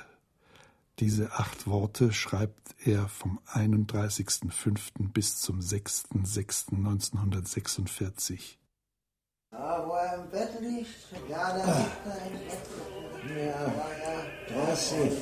Diese 0.99 1.33
acht 1.33 1.67
Worte 1.67 2.13
schreibt 2.13 2.75
er 2.85 3.09
vom 3.09 3.41
31.05. 3.47 5.13
bis 5.13 5.41
zum 5.41 5.61
6.06.1946. 5.61 8.57
Da, 9.51 9.87
wo 9.87 9.95
er 9.95 10.23
im 10.23 10.29
Bett 10.31 10.61
liegt, 10.61 10.91
ja, 11.29 11.57
da 11.57 11.79
liegt 11.79 12.07
er 12.07 12.27
im 12.27 12.33
Bett. 12.47 12.69
Ja, 13.47 13.65
das 13.65 14.40
sieht. 14.77 15.13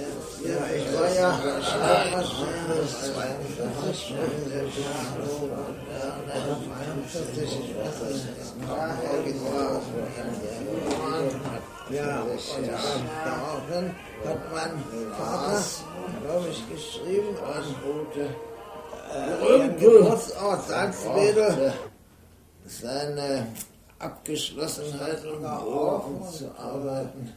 Ja, 0.45 0.61
ich 0.75 0.87
war 0.95 1.11
ja 1.15 1.31
etwas 1.39 2.29
anderes. 2.41 2.91
42 3.13 4.13
ich 7.61 7.77
weiß 7.77 7.99
es. 8.11 8.19
Daher 8.67 9.19
getragen. 9.25 9.89
Ja, 11.91 12.25
daraufhin 13.25 13.87
hat 14.25 14.43
mein 14.53 14.75
Vater, 15.17 15.63
glaube 16.23 16.49
ich, 16.51 16.61
geschrieben 16.71 17.35
an 17.39 17.65
berühmten 19.41 19.79
Geburtsort 19.79 20.69
Salzwedel 20.69 21.73
seine 22.67 23.47
Abgeschlossenheit 23.99 25.25
und 25.25 25.43
Berufung 25.43 26.29
zu 26.31 26.51
arbeiten 26.59 27.33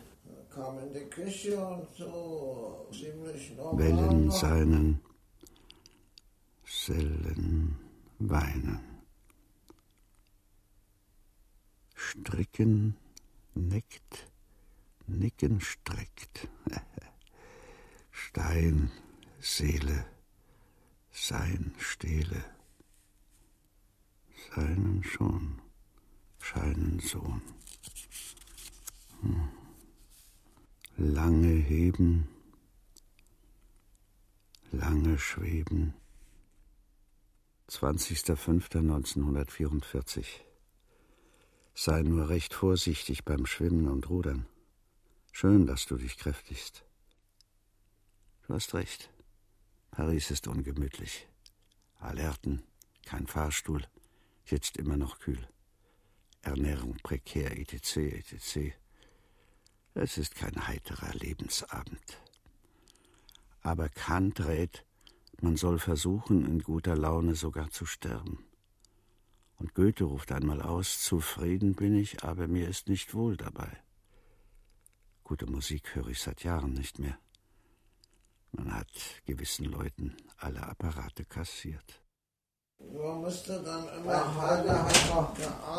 kam 0.53 0.79
in 0.79 0.93
die 0.93 1.09
Küche 1.09 1.57
und 1.65 1.87
so 1.95 2.87
ziemlich 2.91 3.55
normal. 3.55 3.77
Wellen 3.77 4.31
seinen, 4.31 5.01
Sellen 6.65 7.77
weinen. 8.19 8.79
Stricken, 11.95 12.97
neckt, 13.53 14.27
nicken 15.07 15.61
streckt. 15.61 16.49
Stein, 18.11 18.91
Seele, 19.39 20.05
sein 21.11 21.73
Stehle. 21.77 22.43
Seinen 24.53 25.03
schon, 25.03 25.61
scheinen 26.39 26.99
Sohn. 26.99 27.41
Hm 29.21 29.60
lange 30.97 31.53
heben, 31.53 32.27
lange 34.71 35.17
schweben. 35.17 35.93
20.05.1944 37.69 40.25
Sei 41.73 42.03
nur 42.03 42.27
recht 42.27 42.53
vorsichtig 42.53 43.23
beim 43.23 43.45
Schwimmen 43.45 43.87
und 43.87 44.09
Rudern. 44.09 44.45
Schön, 45.31 45.65
dass 45.65 45.85
du 45.85 45.95
dich 45.95 46.17
kräftigst. 46.17 46.83
Du 48.45 48.53
hast 48.53 48.73
recht. 48.73 49.09
Paris 49.89 50.31
ist 50.31 50.47
ungemütlich. 50.47 51.29
Alerten, 51.99 52.63
Kein 53.05 53.27
Fahrstuhl, 53.27 53.85
jetzt 54.45 54.77
immer 54.77 54.97
noch 54.97 55.19
kühl. 55.19 55.47
Ernährung 56.41 56.97
prekär, 57.03 57.57
etc., 57.57 57.97
etc. 57.97 58.80
Es 59.93 60.17
ist 60.17 60.35
kein 60.35 60.67
heiterer 60.67 61.13
Lebensabend. 61.13 62.21
Aber 63.61 63.89
Kant 63.89 64.39
rät, 64.39 64.85
man 65.41 65.57
soll 65.57 65.79
versuchen, 65.79 66.45
in 66.45 66.59
guter 66.63 66.95
Laune 66.95 67.35
sogar 67.35 67.69
zu 67.71 67.85
sterben. 67.85 68.45
Und 69.57 69.75
Goethe 69.75 70.05
ruft 70.05 70.31
einmal 70.31 70.61
aus, 70.61 71.01
zufrieden 71.01 71.75
bin 71.75 71.93
ich, 71.93 72.23
aber 72.23 72.47
mir 72.47 72.67
ist 72.67 72.87
nicht 72.87 73.13
wohl 73.13 73.35
dabei. 73.35 73.83
Gute 75.23 75.45
Musik 75.45 75.93
höre 75.95 76.07
ich 76.07 76.19
seit 76.19 76.43
Jahren 76.43 76.73
nicht 76.73 76.97
mehr. 76.97 77.19
Man 78.53 78.73
hat 78.73 78.91
gewissen 79.25 79.65
Leuten 79.65 80.15
alle 80.37 80.63
Apparate 80.63 81.25
kassiert. 81.25 82.00
Man 83.03 83.21
musste 83.21 83.53
dann 83.65 83.87
immer 83.97 84.23
noch 85.09 85.29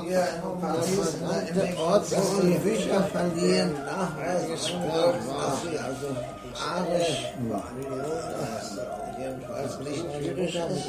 hier 0.02 0.26
in 0.34 0.60
Paris 0.60 1.14
in 1.48 1.58
den 1.58 1.76
Ort, 1.76 2.06
wo 2.10 2.40
die 2.40 2.58
Bücher 2.58 3.02
verliehen, 3.04 3.74
nachgesprochen, 3.84 5.20
dass 5.38 5.62
sie 5.62 5.78
also 5.78 6.08
arisch 6.58 7.14
waren. 7.48 7.78
Jedenfalls 9.18 9.78
nicht 9.80 10.04
jüdisch 10.20 10.54
ist. 10.54 10.86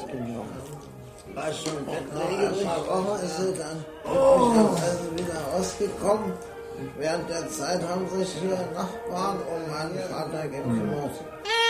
War 1.36 1.52
schon 1.54 1.86
paar 1.86 3.06
Wochen 3.06 3.26
ist 3.26 3.38
sie 3.38 3.54
dann 3.58 3.78
also 4.06 5.06
wieder 5.14 5.40
rausgekommen. 5.56 6.34
Während 6.98 7.30
der 7.30 7.50
Zeit 7.50 7.82
haben 7.88 8.08
sich 8.10 8.30
hier 8.42 8.58
Nachbarn 8.74 9.38
um 9.38 9.62
meinen 9.72 10.00
Vater 10.10 10.44
gekümmert. 10.48 11.16
Ja, 11.46 11.63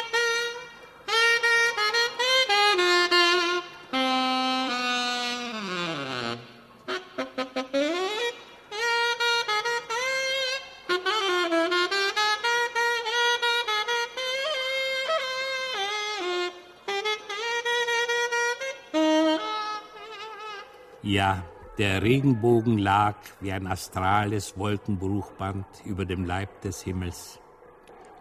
der 21.77 22.03
Regenbogen 22.03 22.77
lag 22.77 23.15
wie 23.39 23.51
ein 23.51 23.65
astrales 23.65 24.57
Wolkenbruchband 24.57 25.65
über 25.85 26.05
dem 26.05 26.23
Leib 26.25 26.61
des 26.61 26.83
Himmels, 26.83 27.39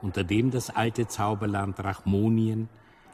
unter 0.01 0.25
dem 0.25 0.51
das 0.51 0.71
alte 0.71 1.07
Zauberland 1.07 1.79
Rachmonien 1.79 2.69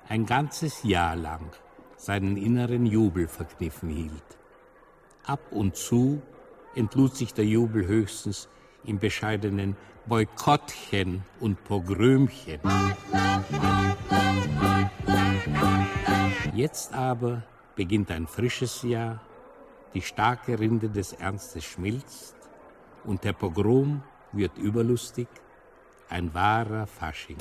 ein 0.09 0.27
ganzes 0.27 0.85
Jahr 0.85 1.17
lang 1.17 1.51
seinen 1.97 2.37
inneren 2.37 2.87
Jubel 2.87 3.27
verkniffen 3.27 3.89
hielt. 3.89 4.39
Ab 5.25 5.41
und 5.51 5.75
zu 5.75 6.23
entlud 6.77 7.17
sich 7.17 7.35
der 7.35 7.45
Jubel 7.45 7.87
höchstens 7.87 8.49
in 8.85 9.01
bescheidenen 9.01 9.77
Boykottchen 10.07 11.25
und 11.41 11.63
Pogrömchen. 11.65 12.61
Jetzt 16.55 16.95
aber 16.95 17.43
beginnt 17.75 18.11
ein 18.13 18.27
frisches 18.27 18.83
Jahr 18.83 19.21
die 19.99 20.03
starke 20.03 20.61
Rinde 20.61 20.89
des 20.89 21.13
Ernstes 21.13 21.65
schmilzt 21.65 22.37
und 23.03 23.25
der 23.25 23.33
Pogrom 23.33 24.05
wird 24.31 24.57
überlustig, 24.57 25.27
ein 26.09 26.33
wahrer 26.33 26.87
Fasching. 26.87 27.37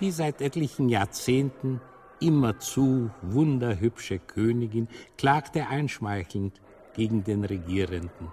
Die 0.00 0.10
seit 0.10 0.40
etlichen 0.42 0.88
Jahrzehnten 0.88 1.80
immerzu 2.18 3.12
wunderhübsche 3.22 4.18
Königin 4.18 4.88
klagte 5.16 5.68
einschmeichelnd 5.68 6.60
gegen 6.94 7.22
den 7.22 7.44
Regierenden. 7.44 8.32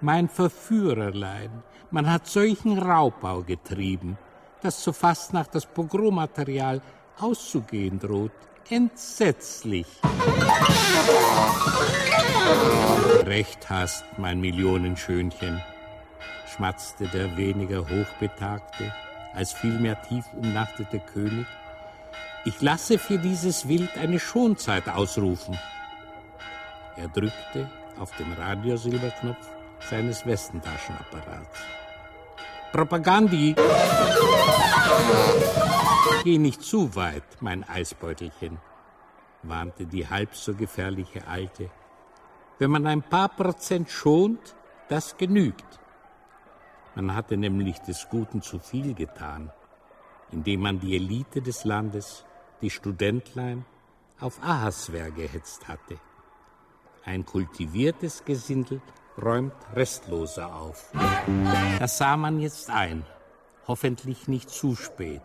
Mein 0.00 0.28
Verführerlein, 0.28 1.64
man 1.90 2.08
hat 2.08 2.28
solchen 2.28 2.78
Raubbau 2.78 3.42
getrieben, 3.42 4.16
dass 4.62 4.84
zu 4.84 4.92
Fastnacht 4.92 5.52
das 5.56 5.66
Pogrommaterial 5.66 6.80
auszugehen 7.18 7.98
droht 7.98 8.30
entsetzlich. 8.70 9.86
Recht 13.24 13.68
hast, 13.68 14.04
mein 14.18 14.40
Millionenschönchen, 14.40 15.62
schmatzte 16.54 17.06
der 17.08 17.36
weniger 17.36 17.80
hochbetagte, 17.88 18.92
als 19.34 19.52
vielmehr 19.52 20.00
tief 20.02 20.24
umnachtete 20.34 21.00
König. 21.00 21.46
Ich 22.44 22.60
lasse 22.62 22.98
für 22.98 23.18
dieses 23.18 23.68
Wild 23.68 23.96
eine 23.98 24.18
Schonzeit 24.18 24.88
ausrufen. 24.88 25.58
Er 26.96 27.08
drückte 27.08 27.68
auf 27.98 28.12
den 28.16 28.32
Radiosilberknopf 28.32 29.46
seines 29.90 30.24
Westentaschenapparats. 30.24 31.58
Propagandi! 32.72 33.54
Geh 36.24 36.38
nicht 36.38 36.62
zu 36.62 36.94
weit, 36.94 37.24
mein 37.40 37.62
Eisbeutelchen, 37.68 38.58
warnte 39.42 39.86
die 39.86 40.08
halb 40.08 40.34
so 40.34 40.54
gefährliche 40.54 41.26
Alte. 41.26 41.70
Wenn 42.58 42.70
man 42.70 42.86
ein 42.86 43.02
paar 43.02 43.28
Prozent 43.28 43.90
schont, 43.90 44.56
das 44.88 45.16
genügt. 45.16 45.80
Man 46.94 47.14
hatte 47.14 47.36
nämlich 47.36 47.78
des 47.80 48.08
Guten 48.08 48.40
zu 48.42 48.58
viel 48.58 48.94
getan, 48.94 49.52
indem 50.32 50.60
man 50.60 50.80
die 50.80 50.96
Elite 50.96 51.42
des 51.42 51.64
Landes, 51.64 52.24
die 52.62 52.70
Studentlein, 52.70 53.64
auf 54.18 54.42
Ahasver 54.42 55.10
gehetzt 55.10 55.68
hatte. 55.68 55.98
Ein 57.04 57.24
kultiviertes 57.24 58.24
Gesindel 58.24 58.80
räumt 59.22 59.54
restloser 59.74 60.54
auf. 60.54 60.92
Das 61.78 61.98
sah 61.98 62.16
man 62.16 62.40
jetzt 62.40 62.70
ein, 62.70 63.04
hoffentlich 63.68 64.26
nicht 64.26 64.50
zu 64.50 64.74
spät. 64.74 65.22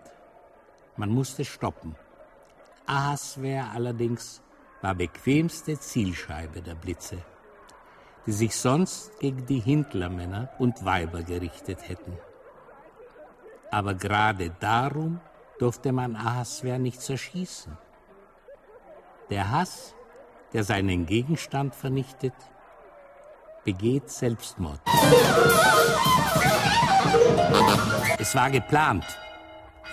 Man 1.02 1.10
musste 1.10 1.44
stoppen. 1.44 1.96
Ahasver 2.86 3.72
allerdings 3.74 4.40
war 4.84 4.94
bequemste 4.94 5.80
Zielscheibe 5.80 6.62
der 6.62 6.76
Blitze, 6.76 7.18
die 8.28 8.32
sich 8.32 8.56
sonst 8.56 9.20
gegen 9.20 9.44
die 9.48 9.58
Hindlermänner 9.58 10.52
und 10.60 10.86
Weiber 10.86 11.24
gerichtet 11.24 11.90
hätten. 11.90 12.16
Aber 13.72 13.96
gerade 13.96 14.52
darum 14.60 15.20
durfte 15.58 15.92
man 15.92 16.16
Ahasver 16.16 16.78
nicht 16.78 17.02
zerschießen. 17.02 17.76
Der 19.32 19.50
Hass, 19.50 19.96
der 20.54 20.64
seinen 20.64 21.08
Gegenstand 21.08 21.74
vernichtet, 21.74 22.36
begeht 23.64 24.08
Selbstmord. 24.08 24.82
Es 28.20 28.36
war 28.36 28.52
geplant, 28.52 29.06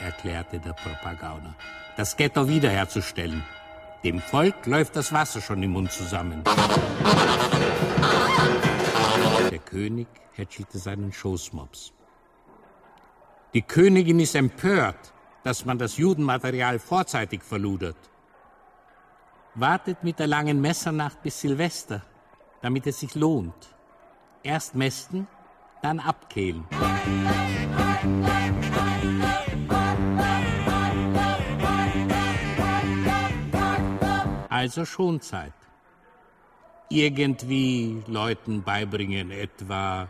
erklärte 0.01 0.59
der 0.59 0.73
Propagauner, 0.73 1.55
das 1.97 2.17
Ghetto 2.17 2.49
wiederherzustellen. 2.49 3.43
Dem 4.05 4.21
Volk 4.21 4.67
läuft 4.67 4.97
das 4.97 5.13
Wasser 5.13 5.41
schon 5.41 5.63
im 5.63 5.73
Mund 5.73 5.91
zusammen. 5.91 6.45
Der 9.51 9.59
König 9.59 10.07
hätschelte 10.33 10.79
seinen 10.79 11.13
Schoßmops. 11.13 11.93
Die 13.55 13.63
Königin 13.63 14.21
ist 14.21 14.35
empört, 14.35 15.13
dass 15.43 15.65
man 15.65 15.79
das 15.79 15.97
Judenmaterial 15.97 16.79
vorzeitig 16.79 17.43
verludert. 17.43 17.97
Wartet 19.55 20.05
mit 20.05 20.19
der 20.19 20.27
langen 20.27 20.61
Messernacht 20.61 21.23
bis 21.23 21.41
Silvester, 21.41 22.03
damit 22.63 22.87
es 22.87 23.01
sich 23.01 23.15
lohnt. 23.15 23.75
Erst 24.43 24.75
mästen, 24.75 25.27
dann 25.83 25.99
abkehlen. 25.99 26.65
Also 34.59 34.85
schon 34.85 35.21
Zeit. 35.21 35.53
Irgendwie 36.89 38.03
Leuten 38.09 38.65
beibringen, 38.65 39.31
etwa 39.31 40.09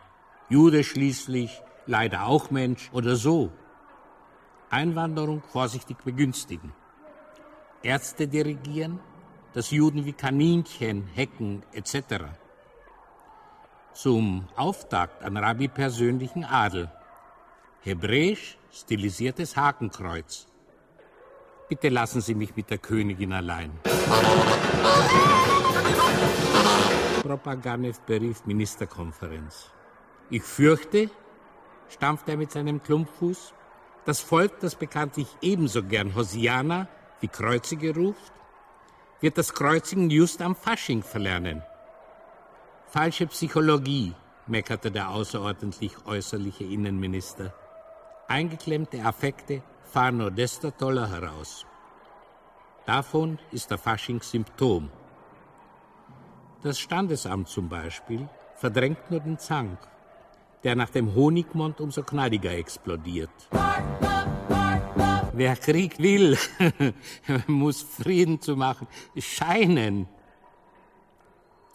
Jude 0.49 0.85
schließlich, 0.85 1.61
leider 1.85 2.25
auch 2.25 2.51
Mensch 2.51 2.89
oder 2.95 3.15
so. 3.17 3.53
Einwanderung 4.71 5.43
vorsichtig 5.43 5.99
begünstigen. 5.99 6.73
Ärzte 7.83 8.27
dirigieren, 8.27 9.01
dass 9.53 9.71
Juden 9.71 10.07
wie 10.07 10.15
Kaninchen, 10.15 11.07
Hecken 11.09 11.63
etc. 11.75 12.25
Zum 13.93 14.49
Auftakt 14.57 15.23
an 15.25 15.37
Rabbi 15.37 15.69
persönlichen 15.69 16.47
Adel. 16.47 16.91
Hebräisch 17.83 18.57
stilisiertes 18.73 19.59
Hakenkreuz. 19.59 20.49
Bitte 21.69 21.91
lassen 21.91 22.23
Sie 22.23 22.35
mich 22.35 22.57
mit 22.57 22.71
der 22.71 22.79
Königin 22.79 23.33
allein. 23.33 23.71
Propaganev 27.23 28.01
berief 28.07 28.47
Ministerkonferenz. 28.47 29.71
Ich 30.31 30.43
fürchte, 30.43 31.11
stampfte 31.91 32.33
er 32.33 32.37
mit 32.39 32.53
seinem 32.53 32.83
Klumpfuß, 32.83 33.53
das 34.07 34.21
Volk, 34.21 34.61
das 34.61 34.77
bekanntlich 34.77 35.29
ebenso 35.43 35.83
gern 35.83 36.15
Hosiana 36.15 36.89
wie 37.21 37.29
Kreuzige 37.29 37.95
ruft, 37.95 38.33
wird 39.21 39.37
das 39.37 39.53
Kreuzigen 39.53 40.09
just 40.09 40.41
am 40.41 40.57
Fasching 40.57 41.03
verlernen. 41.03 41.63
Falsche 42.87 43.27
Psychologie, 43.27 44.15
meckerte 44.47 44.91
der 44.91 45.11
außerordentlich 45.11 46.07
äußerliche 46.07 46.65
Innenminister. 46.65 47.53
Eingeklemmte 48.27 49.05
Affekte 49.05 49.63
fahren 49.89 50.19
nur 50.19 50.31
desto 50.31 50.71
toller 50.71 51.09
heraus. 51.11 51.67
Davon 52.87 53.39
ist 53.51 53.71
der 53.71 53.79
Fasching 53.79 54.21
Symptom. 54.23 54.91
Das 56.63 56.79
Standesamt 56.79 57.49
zum 57.49 57.69
Beispiel 57.69 58.29
verdrängt 58.57 59.11
nur 59.11 59.21
den 59.21 59.39
Zank, 59.39 59.79
der 60.65 60.75
nach 60.75 60.91
dem 60.91 61.15
Honigmond 61.15 61.81
umso 61.81 62.03
knalliger 62.03 62.53
explodiert. 62.53 63.31
Wer 65.33 65.57
Krieg 65.57 65.99
will, 65.99 66.37
muss 67.47 67.83
Frieden 67.83 68.41
zu 68.41 68.57
machen 68.57 68.89
scheinen. 69.17 70.09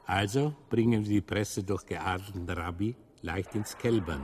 Also 0.05 0.53
bringen 0.69 1.05
wir 1.05 1.09
die 1.09 1.21
Presse 1.21 1.63
durch 1.63 1.85
geadelten 1.85 2.49
Rabbi 2.49 2.95
leicht 3.21 3.55
ins 3.55 3.77
Kälbern. 3.77 4.21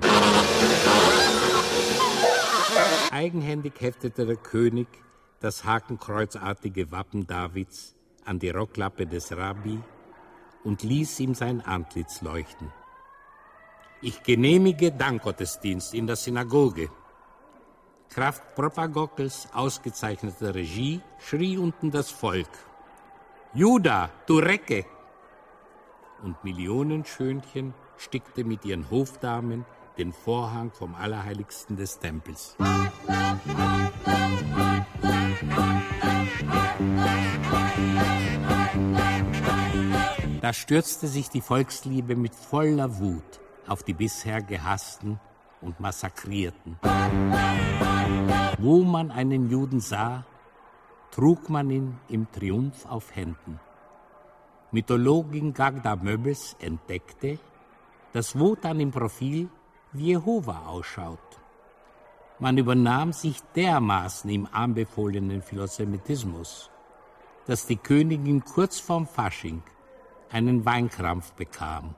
Eigenhändig 3.11 3.73
heftete 3.79 4.25
der 4.25 4.35
König 4.35 4.87
das 5.39 5.63
hakenkreuzartige 5.63 6.91
Wappen 6.91 7.25
Davids 7.25 7.95
an 8.25 8.39
die 8.39 8.49
Rocklappe 8.49 9.07
des 9.07 9.35
Rabbi 9.35 9.79
und 10.63 10.83
ließ 10.83 11.19
ihm 11.21 11.33
sein 11.33 11.61
Antlitz 11.61 12.21
leuchten. 12.21 12.71
Ich 14.01 14.23
genehmige 14.23 14.91
Dankgottesdienst 14.91 15.93
in 15.93 16.07
der 16.07 16.15
Synagoge. 16.15 16.89
Kraft 18.09 18.55
Propagockels 18.55 19.47
ausgezeichneter 19.53 20.55
Regie 20.55 21.01
schrie 21.19 21.57
unten 21.57 21.91
das 21.91 22.09
Volk. 22.09 22.49
Juda, 23.53 24.09
du 24.25 24.39
Recke! 24.39 24.85
Und 26.23 26.43
Millionen 26.43 27.05
Schönchen 27.05 27.73
stickte 27.97 28.43
mit 28.43 28.65
ihren 28.65 28.89
Hofdamen 28.89 29.65
den 29.99 30.13
Vorhang 30.13 30.71
vom 30.71 30.95
Allerheiligsten 30.95 31.75
des 31.75 31.99
Tempels. 31.99 32.55
Da 40.41 40.53
stürzte 40.53 41.07
sich 41.07 41.29
die 41.29 41.41
Volksliebe 41.41 42.15
mit 42.15 42.33
voller 42.33 42.99
Wut 42.99 43.41
auf 43.67 43.83
die 43.83 43.93
bisher 43.93 44.41
gehassten 44.41 45.19
und 45.61 45.79
massakrierten. 45.81 46.79
Wo 48.57 48.83
man 48.83 49.11
einen 49.11 49.49
Juden 49.49 49.81
sah, 49.81 50.25
trug 51.11 51.49
man 51.49 51.69
ihn 51.69 51.99
im 52.07 52.31
Triumph 52.31 52.85
auf 52.85 53.15
Händen. 53.15 53.59
Mythologin 54.71 55.53
Gagda 55.53 55.97
Möbels 55.97 56.55
entdeckte, 56.59 57.37
dass 58.13 58.39
Wotan 58.39 58.79
im 58.79 58.91
Profil 58.91 59.49
wie 59.91 60.07
Jehova 60.07 60.65
ausschaut. 60.67 61.19
Man 62.39 62.57
übernahm 62.57 63.11
sich 63.11 63.41
dermaßen 63.55 64.29
im 64.29 64.47
anbefohlenen 64.51 65.41
Philosemitismus, 65.41 66.69
dass 67.47 67.65
die 67.65 67.77
Königin 67.77 68.43
kurz 68.43 68.79
vorm 68.79 69.07
Fasching 69.07 69.61
einen 70.29 70.65
Weinkrampf 70.65 71.33
bekam 71.33 71.95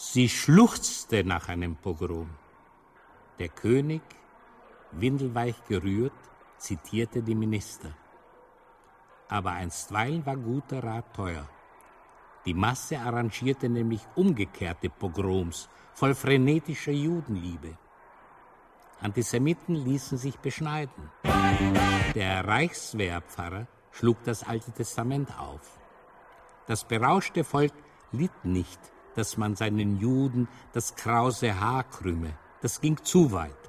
Sie 0.00 0.28
schluchzte 0.28 1.24
nach 1.24 1.48
einem 1.48 1.74
Pogrom. 1.74 2.30
Der 3.40 3.48
König, 3.48 4.00
windelweich 4.92 5.56
gerührt, 5.66 6.12
zitierte 6.56 7.20
die 7.20 7.34
Minister. 7.34 7.90
Aber 9.28 9.50
einstweilen 9.50 10.24
war 10.24 10.36
guter 10.36 10.84
Rat 10.84 11.12
teuer. 11.16 11.48
Die 12.46 12.54
Masse 12.54 13.00
arrangierte 13.00 13.68
nämlich 13.68 14.06
umgekehrte 14.14 14.88
Pogroms 14.88 15.68
voll 15.98 16.14
frenetischer 16.14 16.92
Judenliebe. 16.92 17.76
Antisemiten 19.00 19.74
ließen 19.74 20.18
sich 20.18 20.38
beschneiden. 20.38 21.10
Der 22.14 22.46
Reichswehrpfarrer 22.46 23.66
schlug 23.92 24.22
das 24.24 24.46
Alte 24.46 24.70
Testament 24.72 25.28
auf. 25.38 25.78
Das 26.66 26.84
berauschte 26.84 27.44
Volk 27.44 27.72
litt 28.12 28.44
nicht 28.44 28.80
dass 29.18 29.36
man 29.36 29.56
seinen 29.56 29.98
Juden 29.98 30.46
das 30.72 30.94
krause 30.94 31.58
Haar 31.58 31.82
krümme. 31.82 32.38
Das 32.62 32.80
ging 32.80 32.96
zu 33.02 33.32
weit. 33.32 33.62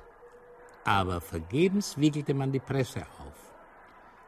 Aber 0.84 1.20
vergebens 1.22 1.98
wiegelte 1.98 2.36
man 2.36 2.52
die 2.52 2.60
Presse 2.60 3.02
auf. 3.02 3.40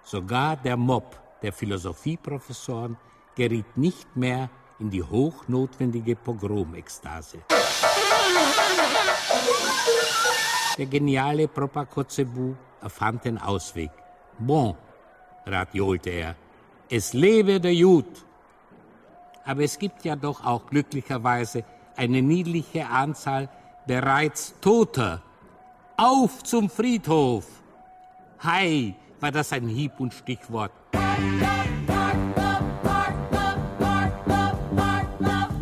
Sogar 0.04 0.58
der 0.58 0.78
Mob 0.78 1.22
der 1.43 1.54
Philosophieprofessoren 1.54 2.97
geriet 3.36 3.78
nicht 3.78 4.16
mehr 4.16 4.49
in 4.80 4.89
die 4.89 5.04
hochnotwendige 5.04 6.16
Pogromekstase. 6.16 7.38
Der 10.78 10.86
geniale 10.86 11.48
Propakozebu 11.48 12.56
erfand 12.82 13.26
den 13.26 13.38
Ausweg. 13.38 13.92
Bon, 14.40 14.76
ratjohlte 15.46 16.10
er, 16.10 16.36
es 16.90 17.14
lebe 17.14 17.60
der 17.60 17.74
Jud. 17.74 18.06
Aber 19.46 19.64
es 19.64 19.78
gibt 19.78 20.04
ja 20.06 20.16
doch 20.16 20.44
auch 20.46 20.66
glücklicherweise 20.68 21.64
eine 21.96 22.22
niedliche 22.22 22.88
Anzahl 22.88 23.50
bereits 23.86 24.54
Toter. 24.62 25.22
Auf 25.98 26.44
zum 26.44 26.70
Friedhof! 26.70 27.46
Hei, 28.44 28.96
war 29.20 29.32
das 29.32 29.54
ein 29.54 29.68
Hieb- 29.68 30.00
und 30.00 30.14
Stichwort. 30.14 30.72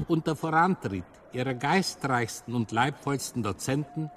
Unter 0.10 0.36
Vorantritt 0.36 1.05
ihrer 1.34 1.53
geistreichsten 1.53 2.55
und 2.55 2.72
leibvollsten 2.72 3.43
Dozenten 3.43 4.10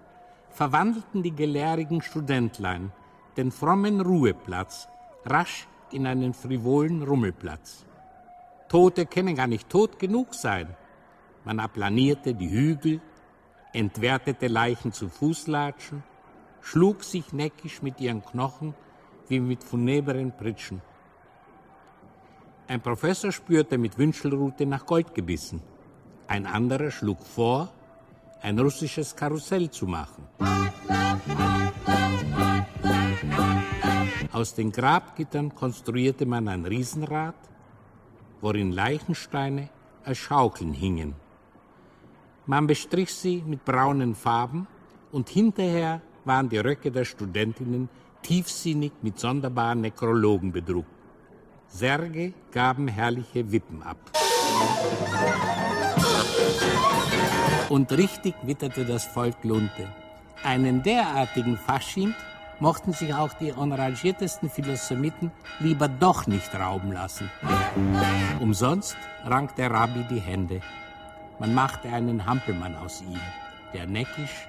verwandelten 0.48 1.22
die 1.22 1.36
gelehrigen 1.36 2.00
Studentlein 2.00 2.90
den 3.36 3.52
frommen 3.52 4.00
Ruheplatz 4.00 4.88
rasch 5.26 5.68
in 5.90 6.06
einen 6.06 6.32
frivolen 6.32 7.02
Rummelplatz. 7.02 7.84
Tote 8.70 9.04
können 9.04 9.36
gar 9.36 9.46
nicht 9.46 9.68
tot 9.68 9.98
genug 9.98 10.32
sein. 10.32 10.74
Man 11.44 11.60
aplanierte 11.60 12.32
die 12.32 12.48
Hügel, 12.48 13.02
entwertete 13.74 14.46
Leichen 14.46 14.92
zu 14.92 15.10
Fußlatschen, 15.10 16.02
schlug 16.62 17.04
sich 17.04 17.34
neckisch 17.34 17.82
mit 17.82 18.00
ihren 18.00 18.24
Knochen 18.24 18.74
wie 19.28 19.40
mit 19.40 19.62
funeberen 19.62 20.34
Pritschen. 20.34 20.80
Ein 22.66 22.80
Professor 22.80 23.30
spürte 23.30 23.76
mit 23.76 23.98
Wünschelrute 23.98 24.64
nach 24.64 24.86
Gold 24.86 25.14
gebissen. 25.14 25.60
Ein 26.32 26.46
anderer 26.46 26.90
schlug 26.90 27.22
vor, 27.26 27.68
ein 28.40 28.58
russisches 28.58 29.14
Karussell 29.14 29.70
zu 29.70 29.86
machen. 29.86 30.26
Aus 34.32 34.54
den 34.54 34.72
Grabgittern 34.72 35.54
konstruierte 35.54 36.24
man 36.24 36.48
ein 36.48 36.64
Riesenrad, 36.64 37.34
worin 38.40 38.72
Leichensteine 38.72 39.68
als 40.04 40.16
Schaukeln 40.16 40.72
hingen. 40.72 41.12
Man 42.46 42.66
bestrich 42.66 43.12
sie 43.14 43.42
mit 43.46 43.66
braunen 43.66 44.14
Farben 44.14 44.66
und 45.10 45.28
hinterher 45.28 46.00
waren 46.24 46.48
die 46.48 46.56
Röcke 46.56 46.90
der 46.90 47.04
Studentinnen 47.04 47.90
tiefsinnig 48.22 48.92
mit 49.02 49.18
sonderbaren 49.18 49.82
Nekrologen 49.82 50.50
bedruckt. 50.50 50.88
Särge 51.68 52.32
gaben 52.52 52.88
herrliche 52.88 53.52
Wippen 53.52 53.82
ab. 53.82 53.98
Und 57.72 57.90
richtig 57.90 58.34
witterte 58.42 58.84
das 58.84 59.06
Volk 59.06 59.44
Lunte. 59.44 59.88
Einen 60.44 60.82
derartigen 60.82 61.56
Fasching 61.56 62.14
mochten 62.60 62.92
sich 62.92 63.14
auch 63.14 63.32
die 63.32 63.48
enragiertesten 63.48 64.50
Philosemiten 64.50 65.32
lieber 65.58 65.88
doch 65.88 66.26
nicht 66.26 66.54
rauben 66.54 66.92
lassen. 66.92 67.30
Umsonst 68.40 68.98
rank 69.24 69.56
der 69.56 69.70
Rabbi 69.70 70.04
die 70.10 70.20
Hände. 70.20 70.60
Man 71.38 71.54
machte 71.54 71.88
einen 71.88 72.26
Hampelmann 72.26 72.76
aus 72.76 73.00
ihm, 73.00 73.18
der 73.72 73.86
neckisch 73.86 74.46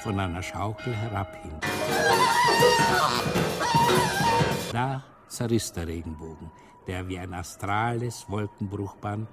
von 0.00 0.18
einer 0.18 0.42
Schaukel 0.42 0.96
herabhing. 0.96 1.52
Da 4.72 5.04
zerriss 5.28 5.72
der 5.72 5.86
Regenbogen, 5.86 6.50
der 6.88 7.06
wie 7.06 7.20
ein 7.20 7.34
astrales 7.34 8.28
Wolkenbruchband 8.28 9.28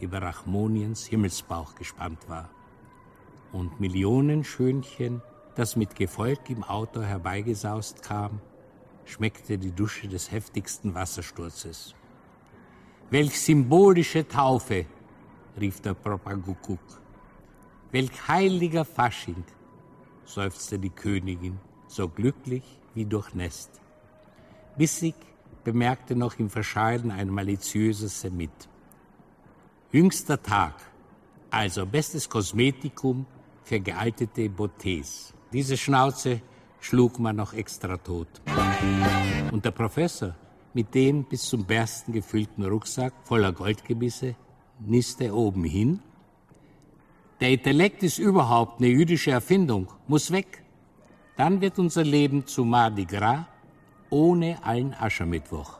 über 0.00 0.20
Rachmoniens 0.20 1.06
Himmelsbauch 1.06 1.76
gespannt 1.76 2.28
war. 2.28 2.48
Und 3.52 3.80
Millionen 3.80 4.44
Schönchen 4.44 5.22
das 5.54 5.76
mit 5.76 5.94
Gefolg 5.94 6.48
im 6.48 6.62
Auto 6.62 7.02
herbeigesaust 7.02 8.02
kam, 8.02 8.40
schmeckte 9.04 9.58
die 9.58 9.72
Dusche 9.72 10.08
des 10.08 10.30
heftigsten 10.30 10.94
Wassersturzes. 10.94 11.94
Welch 13.10 13.38
symbolische 13.38 14.26
Taufe, 14.26 14.86
rief 15.60 15.80
der 15.80 15.94
Propagukuk. 15.94 16.80
Welch 17.90 18.28
heiliger 18.28 18.84
Fasching, 18.84 19.44
seufzte 20.24 20.78
die 20.78 20.90
Königin, 20.90 21.58
so 21.88 22.08
glücklich 22.08 22.64
wie 22.94 23.04
durchnässt. 23.04 23.80
Bissig 24.78 25.16
bemerkte 25.64 26.14
noch 26.14 26.38
im 26.38 26.48
Verscheiden 26.48 27.10
ein 27.10 27.28
maliziöser 27.28 28.08
Semit. 28.08 28.68
Jüngster 29.90 30.40
Tag, 30.40 30.74
also 31.50 31.84
bestes 31.84 32.28
Kosmetikum 32.28 33.26
für 33.70 33.78
gealtete 33.78 34.48
Beautés. 34.48 35.32
Diese 35.52 35.76
Schnauze 35.76 36.40
schlug 36.80 37.20
man 37.20 37.36
noch 37.36 37.52
extra 37.54 37.96
tot. 37.98 38.26
Und 39.52 39.64
der 39.64 39.70
Professor, 39.70 40.34
mit 40.74 40.92
dem 40.92 41.22
bis 41.22 41.42
zum 41.42 41.64
Bersten 41.64 42.12
gefüllten 42.12 42.64
Rucksack 42.64 43.12
voller 43.22 43.52
Goldgebisse, 43.52 44.34
niste 44.80 45.32
oben 45.32 45.62
hin. 45.62 46.00
Der 47.40 47.50
Intellekt 47.50 48.02
ist 48.02 48.18
überhaupt 48.18 48.80
eine 48.80 48.90
jüdische 48.90 49.30
Erfindung, 49.30 49.86
muss 50.08 50.32
weg. 50.32 50.64
Dann 51.36 51.60
wird 51.60 51.78
unser 51.78 52.02
Leben 52.02 52.48
zu 52.48 52.64
Mardi 52.64 53.04
Gras 53.04 53.46
ohne 54.10 54.58
allen 54.64 54.94
Aschermittwoch. 54.94 55.78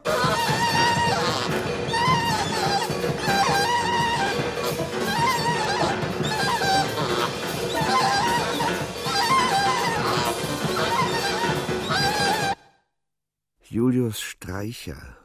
Julius 13.72 14.20
Streicher. 14.20 15.16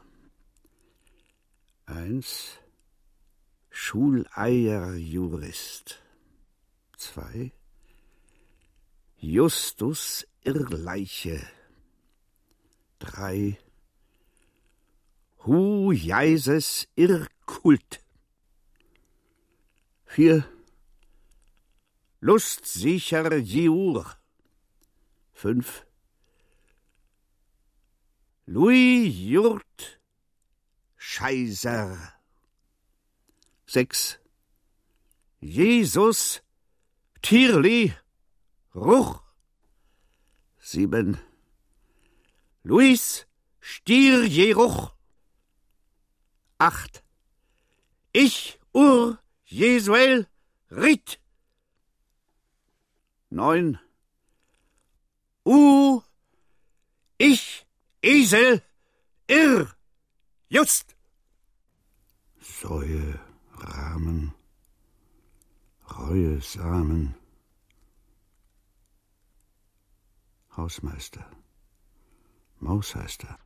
Eins. 1.84 2.60
Schuleierjurist. 3.70 6.00
Zwei. 6.96 7.50
Justus 9.16 10.24
Irrleiche. 10.44 11.44
Drei. 13.00 13.58
Hu 15.44 15.90
Jeises 15.90 16.86
Irrkult. 16.94 18.00
Vier. 20.04 20.44
Lustsicher 22.20 23.38
Jiur. 23.38 24.16
Fünf. 25.32 25.85
Louis 28.48 29.10
Jurt 29.10 30.00
Scheiser. 30.96 31.98
Sechs. 33.66 34.20
Jesus 35.40 36.42
Tierli 37.22 37.92
Ruch. 38.72 39.20
Sieben. 40.60 41.18
Luis 42.62 43.26
Stierjeruch. 43.58 44.94
Acht. 46.58 47.02
Ich 48.12 48.60
Ur 48.72 49.18
Jesuel 49.44 50.28
Ritt. 50.70 51.18
Neun. 53.28 53.80
U 55.44 56.00
Ich 57.18 57.65
Esel, 58.02 58.62
irr, 59.26 59.76
just. 60.48 60.94
Säue, 62.40 63.18
Rahmen, 63.52 64.34
Reue, 65.88 66.40
Samen. 66.40 67.14
Hausmeister, 70.56 71.28
Mausheister. 72.60 73.38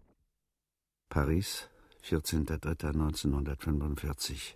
Paris, 1.09 1.68
14.03.1945. 2.05 4.55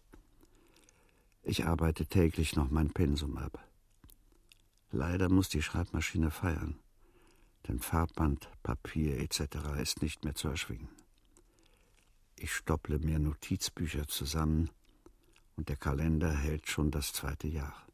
Ich 1.42 1.66
arbeite 1.66 2.06
täglich 2.06 2.56
noch 2.56 2.70
mein 2.70 2.90
Pensum 2.90 3.36
ab. 3.38 3.58
Leider 4.92 5.28
muss 5.28 5.48
die 5.48 5.62
Schreibmaschine 5.62 6.30
feiern 6.30 6.78
denn 7.66 7.78
Farbband, 7.80 8.50
Papier 8.62 9.18
etc. 9.18 9.56
ist 9.80 10.02
nicht 10.02 10.24
mehr 10.24 10.34
zu 10.34 10.48
erschwingen. 10.48 10.88
Ich 12.36 12.52
stopple 12.52 12.98
mir 12.98 13.18
Notizbücher 13.18 14.06
zusammen 14.08 14.70
und 15.56 15.68
der 15.68 15.76
Kalender 15.76 16.32
hält 16.32 16.68
schon 16.68 16.90
das 16.90 17.12
zweite 17.12 17.48
Jahr. 17.48 17.86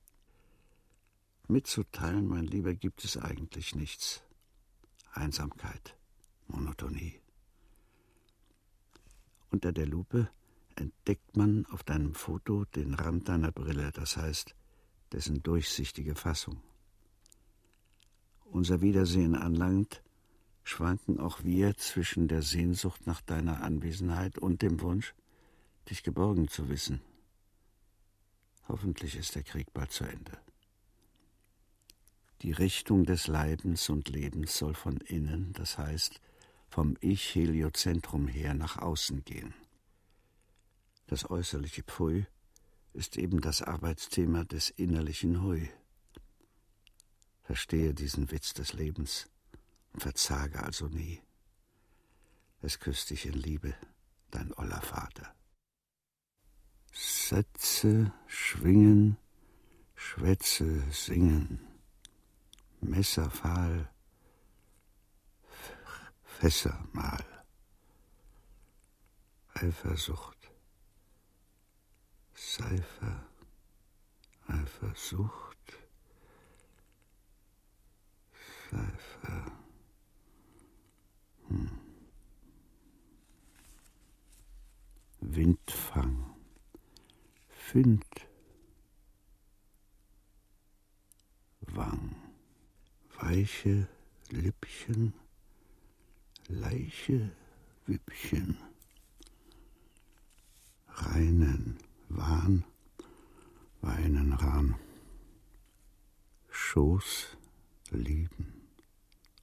Mitzuteilen, 1.49 2.27
mein 2.27 2.47
Lieber, 2.47 2.75
gibt 2.75 3.05
es 3.05 3.17
eigentlich 3.17 3.75
nichts. 3.75 4.23
Einsamkeit, 5.13 5.97
Monotonie. 6.47 7.21
Unter 9.51 9.73
der 9.73 9.87
Lupe 9.87 10.31
entdeckt 10.77 11.37
man 11.37 11.67
auf 11.67 11.83
deinem 11.83 12.15
Foto 12.15 12.65
den 12.65 12.95
Rand 12.95 13.29
deiner 13.29 13.51
Brille, 13.51 13.91
das 13.93 14.17
heißt 14.17 14.55
dessen 15.13 15.43
durchsichtige 15.43 16.15
Fassung 16.15 16.63
unser 18.51 18.81
Wiedersehen 18.81 19.35
anlangt, 19.35 20.03
schwanken 20.63 21.19
auch 21.19 21.43
wir 21.45 21.77
zwischen 21.77 22.29
der 22.29 22.43
Sehnsucht 22.43 23.07
nach 23.07 23.21
deiner 23.21 23.63
Anwesenheit 23.63 24.39
und 24.39 24.63
dem 24.63 24.81
Wunsch, 24.81 25.15
dich 25.89 26.03
geborgen 26.03 26.49
zu 26.49 26.69
wissen. 26.69 27.01
Hoffentlich 28.69 29.17
ist 29.17 29.35
der 29.35 29.43
Krieg 29.43 29.73
bald 29.73 29.91
zu 29.91 30.05
Ende. 30.05 30.39
Die 32.43 32.53
Richtung 32.53 33.05
des 33.05 33.27
Leidens 33.27 33.89
und 33.89 34.09
Lebens 34.09 34.57
soll 34.57 34.75
von 34.75 34.99
innen, 34.99 35.53
das 35.53 35.77
heißt 35.77 36.21
vom 36.69 36.97
Ich-Heliozentrum 37.01 38.29
her 38.29 38.55
nach 38.55 38.79
außen 38.79 39.25
gehen. 39.25 39.53
Das 41.09 41.29
äußerliche 41.29 41.83
Pfui 41.83 42.27
ist 42.93 43.19
eben 43.19 43.41
das 43.41 43.63
Arbeitsthema 43.63 44.45
des 44.45 44.71
innerlichen 44.71 45.43
Hui. 45.43 45.69
Verstehe 47.51 47.93
diesen 47.93 48.31
Witz 48.31 48.55
des 48.55 48.75
Lebens 48.75 49.29
und 49.93 50.05
verzage 50.05 50.63
also 50.63 50.87
nie. 50.87 51.21
Es 52.63 52.79
küsst 52.79 53.11
dich 53.11 53.27
in 53.27 53.33
Liebe, 53.33 53.75
dein 54.31 54.55
oller 54.55 54.81
Vater. 54.81 55.35
Sätze 56.93 58.13
schwingen, 58.29 59.17
Schwätze 59.97 60.89
singen, 60.93 61.59
Messerfahl, 62.81 63.91
Fässermal, 66.23 67.25
Eifersucht, 69.55 70.53
Seifer, 72.33 73.27
Eifersucht. 74.47 75.50
Pfeife. 78.71 79.53
Hm. 81.49 81.71
Windfang. 85.21 86.37
Find. 87.49 88.05
Wang. 91.63 92.15
Weiche 93.19 93.89
Lippchen. 94.31 95.15
Leiche 96.47 97.33
Wippchen. 97.87 98.57
Reinen 100.87 101.79
Wahn. 102.09 102.65
Weinen 103.81 104.33
Rahn. 104.33 104.77
Schoß 106.51 107.37
lieben 107.91 108.60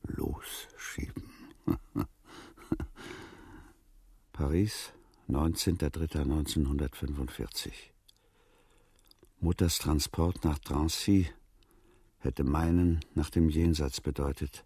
losschieben. 0.07 1.23
Paris, 4.33 4.91
19.03.1945. 5.29 7.71
Mutters 9.39 9.79
Transport 9.79 10.43
nach 10.43 10.59
Drancy 10.59 11.29
hätte 12.19 12.43
meinen 12.43 12.99
nach 13.13 13.29
dem 13.29 13.49
Jenseits 13.49 14.01
bedeutet, 14.01 14.65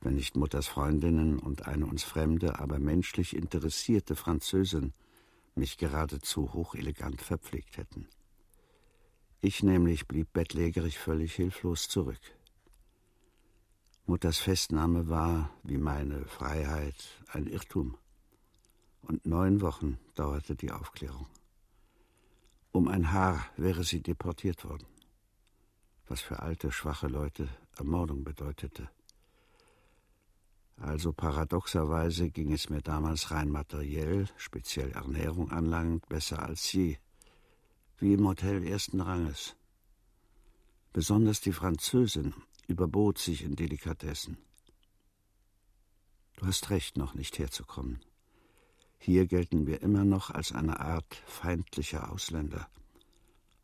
wenn 0.00 0.14
nicht 0.14 0.36
Mutters 0.36 0.66
Freundinnen 0.66 1.38
und 1.38 1.66
eine 1.66 1.86
uns 1.86 2.02
fremde, 2.02 2.58
aber 2.58 2.78
menschlich 2.78 3.34
interessierte 3.34 4.16
Französin 4.16 4.92
mich 5.54 5.78
geradezu 5.78 6.52
hochelegant 6.52 7.22
verpflegt 7.22 7.76
hätten. 7.76 8.08
Ich 9.40 9.62
nämlich 9.62 10.08
blieb 10.08 10.32
bettlägerig 10.32 10.98
völlig 10.98 11.34
hilflos 11.34 11.88
zurück. 11.88 12.20
Mutters 14.06 14.38
Festnahme 14.38 15.08
war, 15.08 15.48
wie 15.62 15.78
meine 15.78 16.26
Freiheit, 16.26 16.94
ein 17.32 17.46
Irrtum. 17.46 17.96
Und 19.00 19.24
neun 19.24 19.62
Wochen 19.62 19.98
dauerte 20.14 20.54
die 20.54 20.72
Aufklärung. 20.72 21.26
Um 22.70 22.86
ein 22.88 23.12
Haar 23.12 23.46
wäre 23.56 23.82
sie 23.82 24.02
deportiert 24.02 24.64
worden, 24.64 24.86
was 26.06 26.20
für 26.20 26.40
alte, 26.40 26.70
schwache 26.70 27.08
Leute 27.08 27.48
Ermordung 27.78 28.24
bedeutete. 28.24 28.90
Also 30.76 31.14
paradoxerweise 31.14 32.28
ging 32.28 32.52
es 32.52 32.68
mir 32.68 32.82
damals 32.82 33.30
rein 33.30 33.48
materiell, 33.48 34.28
speziell 34.36 34.90
Ernährung 34.90 35.50
anlangend, 35.50 36.06
besser 36.10 36.42
als 36.42 36.70
je. 36.72 36.98
Wie 37.98 38.12
im 38.12 38.26
Hotel 38.26 38.66
ersten 38.66 39.00
Ranges. 39.00 39.56
Besonders 40.92 41.40
die 41.40 41.52
Französin 41.52 42.34
überbot 42.66 43.18
sich 43.18 43.42
in 43.42 43.56
Delikatessen. 43.56 44.38
Du 46.36 46.46
hast 46.46 46.70
recht, 46.70 46.96
noch 46.96 47.14
nicht 47.14 47.38
herzukommen. 47.38 48.00
Hier 48.98 49.26
gelten 49.26 49.66
wir 49.66 49.82
immer 49.82 50.04
noch 50.04 50.30
als 50.30 50.52
eine 50.52 50.80
Art 50.80 51.14
feindlicher 51.26 52.10
Ausländer, 52.10 52.68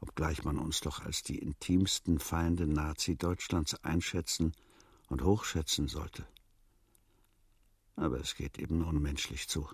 obgleich 0.00 0.44
man 0.44 0.58
uns 0.58 0.80
doch 0.80 1.00
als 1.00 1.22
die 1.22 1.38
intimsten 1.38 2.18
Feinde 2.18 2.66
Nazi-Deutschlands 2.66 3.74
einschätzen 3.82 4.52
und 5.08 5.22
hochschätzen 5.22 5.88
sollte. 5.88 6.26
Aber 7.96 8.20
es 8.20 8.34
geht 8.34 8.58
eben 8.58 8.84
unmenschlich 8.84 9.48
zu. 9.48 9.68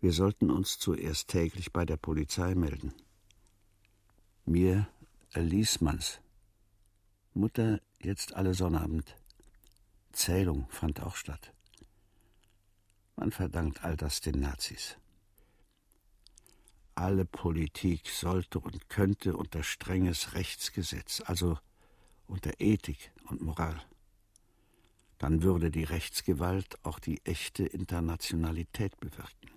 Wir 0.00 0.12
sollten 0.12 0.50
uns 0.50 0.78
zuerst 0.78 1.28
täglich 1.28 1.72
bei 1.72 1.84
der 1.84 1.98
Polizei 1.98 2.54
melden. 2.54 2.94
Mir 4.46 4.88
erließ 5.32 5.82
man's. 5.82 6.20
Mutter 7.34 7.80
jetzt 8.02 8.34
alle 8.34 8.54
Sonnabend. 8.54 9.16
Zählung 10.12 10.66
fand 10.68 11.00
auch 11.00 11.14
statt. 11.14 11.52
Man 13.14 13.30
verdankt 13.30 13.84
all 13.84 13.96
das 13.96 14.20
den 14.20 14.40
Nazis. 14.40 14.96
Alle 16.96 17.24
Politik 17.24 18.08
sollte 18.08 18.58
und 18.58 18.88
könnte 18.88 19.36
unter 19.36 19.62
strenges 19.62 20.34
Rechtsgesetz, 20.34 21.22
also 21.24 21.56
unter 22.26 22.60
Ethik 22.60 23.12
und 23.28 23.40
Moral. 23.42 23.80
Dann 25.18 25.42
würde 25.42 25.70
die 25.70 25.84
Rechtsgewalt 25.84 26.84
auch 26.84 26.98
die 26.98 27.24
echte 27.24 27.64
Internationalität 27.64 28.98
bewirken. 28.98 29.50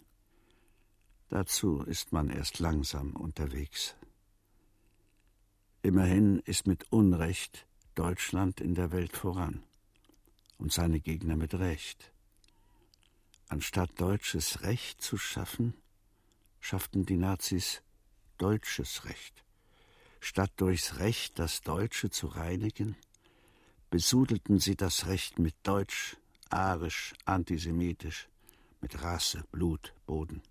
Dazu 1.30 1.82
ist 1.82 2.12
man 2.12 2.30
erst 2.30 2.60
langsam 2.60 3.16
unterwegs. 3.16 3.96
Immerhin 5.86 6.40
ist 6.40 6.66
mit 6.66 6.90
Unrecht 6.94 7.68
Deutschland 7.94 8.62
in 8.62 8.74
der 8.74 8.94
Welt 8.94 9.18
voran 9.18 9.64
und 10.58 10.72
seine 10.72 11.02
Gegner 11.02 11.36
mit 11.36 11.56
Recht. 11.56 12.14
Anstatt 13.50 14.00
deutsches 14.00 14.62
Recht 14.62 15.02
zu 15.02 15.18
schaffen, 15.18 15.74
schafften 16.62 17.06
die 17.06 17.18
Nazis 17.18 17.82
deutsches 18.38 19.04
Recht. 19.04 19.44
Statt 20.22 20.54
durchs 20.56 21.00
Recht 21.00 21.38
das 21.38 21.60
Deutsche 21.60 22.10
zu 22.10 22.28
reinigen, 22.28 22.96
besudelten 23.90 24.60
sie 24.60 24.78
das 24.78 25.08
Recht 25.08 25.38
mit 25.38 25.56
Deutsch, 25.64 26.16
arisch, 26.50 27.14
antisemitisch, 27.26 28.30
mit 28.80 29.04
Rasse, 29.04 29.44
Blut, 29.52 29.94
Boden. 30.06 30.44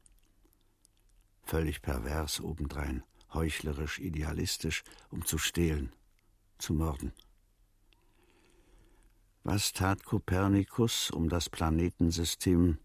Völlig 1.42 1.80
pervers 1.80 2.38
obendrein, 2.38 3.02
heuchlerisch, 3.34 3.98
idealistisch, 3.98 4.84
um 5.10 5.24
zu 5.24 5.38
stehlen, 5.38 5.92
zu 6.58 6.74
morden. 6.74 7.12
Was 9.44 9.72
tat 9.72 10.04
Kopernikus, 10.04 11.10
um 11.10 11.28
das 11.28 11.50
Planetensystem 11.50 12.78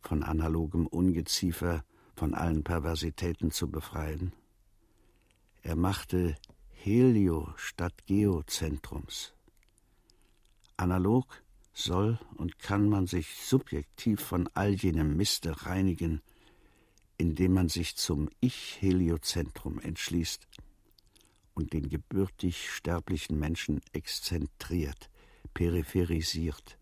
von 0.00 0.22
analogem 0.22 0.86
Ungeziefer, 0.86 1.84
von 2.16 2.34
allen 2.34 2.64
Perversitäten 2.64 3.50
zu 3.50 3.70
befreien? 3.70 4.32
Er 5.62 5.76
machte 5.76 6.36
Helio 6.70 7.52
statt 7.56 8.06
Geozentrums. 8.06 9.34
Analog 10.76 11.42
soll 11.74 12.18
und 12.36 12.58
kann 12.58 12.88
man 12.88 13.06
sich 13.06 13.36
subjektiv 13.36 14.20
von 14.20 14.48
all 14.54 14.70
jenem 14.70 15.16
Miste 15.16 15.66
reinigen, 15.66 16.22
indem 17.18 17.52
man 17.52 17.68
sich 17.68 17.96
zum 17.96 18.30
Ich-Heliozentrum 18.40 19.80
entschließt 19.80 20.46
und 21.54 21.72
den 21.72 21.88
gebürtig 21.88 22.70
sterblichen 22.70 23.38
Menschen 23.38 23.80
exzentriert, 23.92 25.10
peripherisiert. 25.52 26.78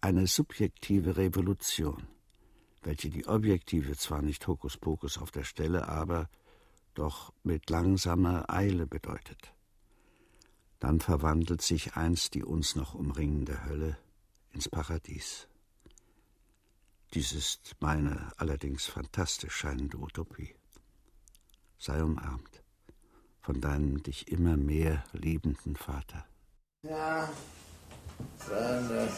Eine 0.00 0.26
subjektive 0.26 1.18
Revolution, 1.18 2.06
welche 2.82 3.10
die 3.10 3.26
objektive 3.26 3.96
zwar 3.96 4.22
nicht 4.22 4.46
Hokuspokus 4.46 5.18
auf 5.18 5.30
der 5.30 5.44
Stelle, 5.44 5.88
aber 5.88 6.30
doch 6.94 7.34
mit 7.42 7.68
langsamer 7.68 8.48
Eile 8.48 8.86
bedeutet. 8.86 9.52
Dann 10.78 11.00
verwandelt 11.00 11.60
sich 11.60 11.94
einst 11.94 12.34
die 12.34 12.44
uns 12.44 12.74
noch 12.74 12.94
umringende 12.94 13.66
Hölle 13.66 13.98
ins 14.52 14.68
Paradies. 14.68 15.48
Dies 17.16 17.32
ist 17.32 17.76
meine 17.80 18.30
allerdings 18.36 18.84
fantastisch 18.84 19.54
scheinende 19.54 19.96
Utopie. 19.96 20.54
Sei 21.78 22.02
umarmt 22.02 22.62
von 23.40 23.58
deinem 23.58 24.02
dich 24.02 24.28
immer 24.28 24.58
mehr 24.58 25.02
liebenden 25.14 25.76
Vater. 25.76 26.26
Ja, 26.82 27.26
seine 28.46 29.08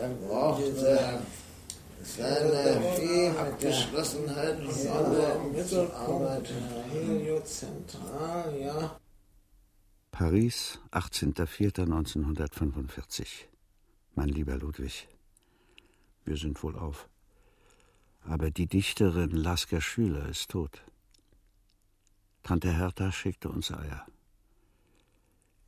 Er 0.01 0.09
brauchte 0.29 0.99
seine 2.05 2.81
Vieh 2.97 3.29
mit 3.29 3.61
Geschlossenheit 3.61 4.59
und 4.61 4.73
Sonne 4.73 5.25
im 5.37 5.53
Mittelpunkt. 5.53 6.49
Heliozentral, 6.93 8.53
ja. 8.61 9.02
Paris, 10.13 10.79
18.04.1945. 10.91 13.49
Mein 14.15 14.29
lieber 14.29 14.59
Ludwig, 14.59 15.09
wir 16.27 16.37
sind 16.37 16.63
wohl 16.63 16.77
auf. 16.77 17.09
Aber 18.21 18.51
die 18.51 18.67
Dichterin 18.67 19.31
Lasker 19.31 19.81
Schüler 19.81 20.29
ist 20.29 20.51
tot. 20.51 20.83
Tante 22.43 22.77
Hertha 22.77 23.11
schickte 23.11 23.49
uns 23.49 23.73
Eier. 23.73 24.05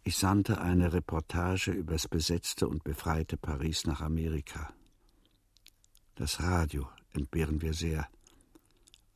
Ich 0.02 0.18
sandte 0.18 0.60
eine 0.60 0.92
Reportage 0.92 1.70
übers 1.70 2.06
besetzte 2.06 2.68
und 2.68 2.84
befreite 2.84 3.38
Paris 3.38 3.86
nach 3.86 4.02
Amerika. 4.02 4.74
Das 6.16 6.40
Radio 6.40 6.86
entbehren 7.14 7.62
wir 7.62 7.72
sehr, 7.72 8.06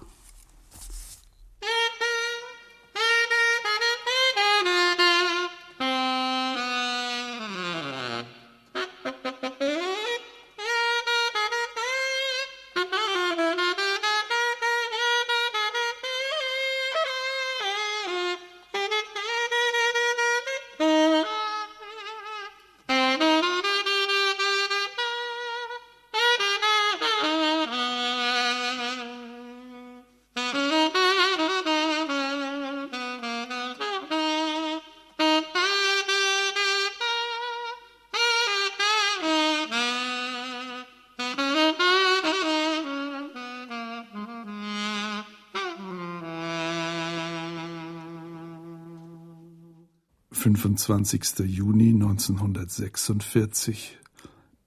25. 50.57 51.40
Juni 51.40 51.90
1946 51.90 53.98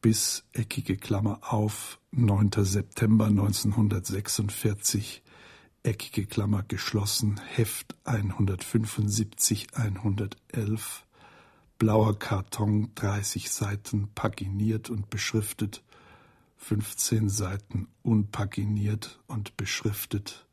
bis 0.01 0.45
eckige 0.53 0.97
Klammer 0.97 1.41
auf 1.43 1.99
9. 2.11 2.65
September 2.65 3.27
1946 3.27 5.23
eckige 5.83 6.27
Klammer 6.27 6.63
geschlossen 6.63 7.41
Heft 7.55 7.97
175 8.05 9.75
111 9.75 11.05
blauer 11.79 12.19
Karton 12.19 12.91
30 12.95 13.51
Seiten 13.51 14.09
paginiert 14.15 14.89
und 14.91 15.11
beschriftet 15.11 15.83
15 16.59 17.29
Seiten 17.29 17.89
unpaginiert 18.03 19.21
und 19.27 19.57
beschriftet 19.57 20.47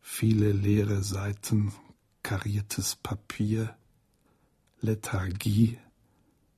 viele 0.00 0.52
leere 0.52 1.02
Seiten 1.02 1.72
kariertes 2.22 2.96
Papier 2.96 3.76
Lethargie, 4.82 5.78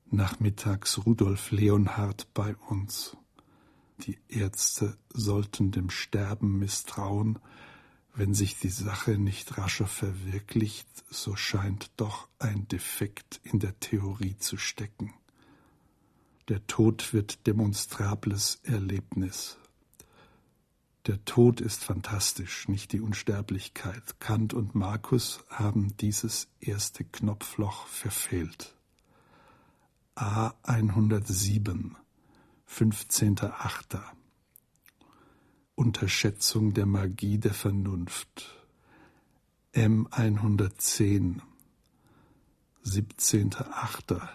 nachmittags 0.09 1.05
Rudolf 1.05 1.51
Leonhard 1.51 2.33
bei 2.33 2.55
uns. 2.69 3.17
Die 3.99 4.17
Ärzte 4.29 4.97
sollten 5.09 5.71
dem 5.71 5.89
Sterben 5.89 6.57
misstrauen, 6.57 7.37
wenn 8.15 8.33
sich 8.33 8.57
die 8.57 8.69
Sache 8.69 9.17
nicht 9.17 9.57
rascher 9.57 9.87
verwirklicht, 9.87 10.87
so 11.09 11.35
scheint 11.35 11.91
doch 11.97 12.29
ein 12.39 12.65
Defekt 12.69 13.41
in 13.43 13.59
der 13.59 13.77
Theorie 13.81 14.37
zu 14.37 14.55
stecken. 14.55 15.13
Der 16.47 16.65
Tod 16.65 17.13
wird 17.13 17.45
demonstrables 17.45 18.61
Erlebnis. 18.63 19.57
Der 21.05 21.25
Tod 21.25 21.59
ist 21.59 21.83
fantastisch, 21.83 22.69
nicht 22.69 22.93
die 22.93 23.01
Unsterblichkeit. 23.01 24.21
Kant 24.21 24.53
und 24.53 24.73
Markus 24.73 25.43
haben 25.49 25.97
dieses 25.97 26.47
erste 26.61 27.03
Knopfloch 27.03 27.87
verfehlt. 27.87 28.73
A 30.15 30.53
107, 30.63 31.97
15.8. 32.69 33.99
Unterschätzung 35.75 36.73
der 36.73 36.85
Magie 36.85 37.37
der 37.37 37.53
Vernunft. 37.53 38.65
M 39.73 40.07
110, 40.09 41.41
17.8. 42.85 44.29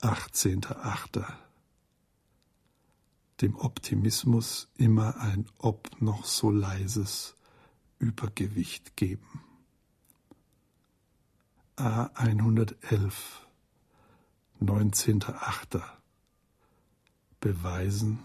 18.8 0.00 1.49
dem 3.40 3.56
Optimismus 3.56 4.68
immer 4.76 5.16
ein 5.18 5.46
ob 5.58 6.00
noch 6.00 6.24
so 6.24 6.50
leises 6.50 7.36
Übergewicht 7.98 8.96
geben. 8.96 9.44
A 11.76 12.10
111 12.14 13.46
19.8. 14.60 15.82
Beweisen, 17.40 18.18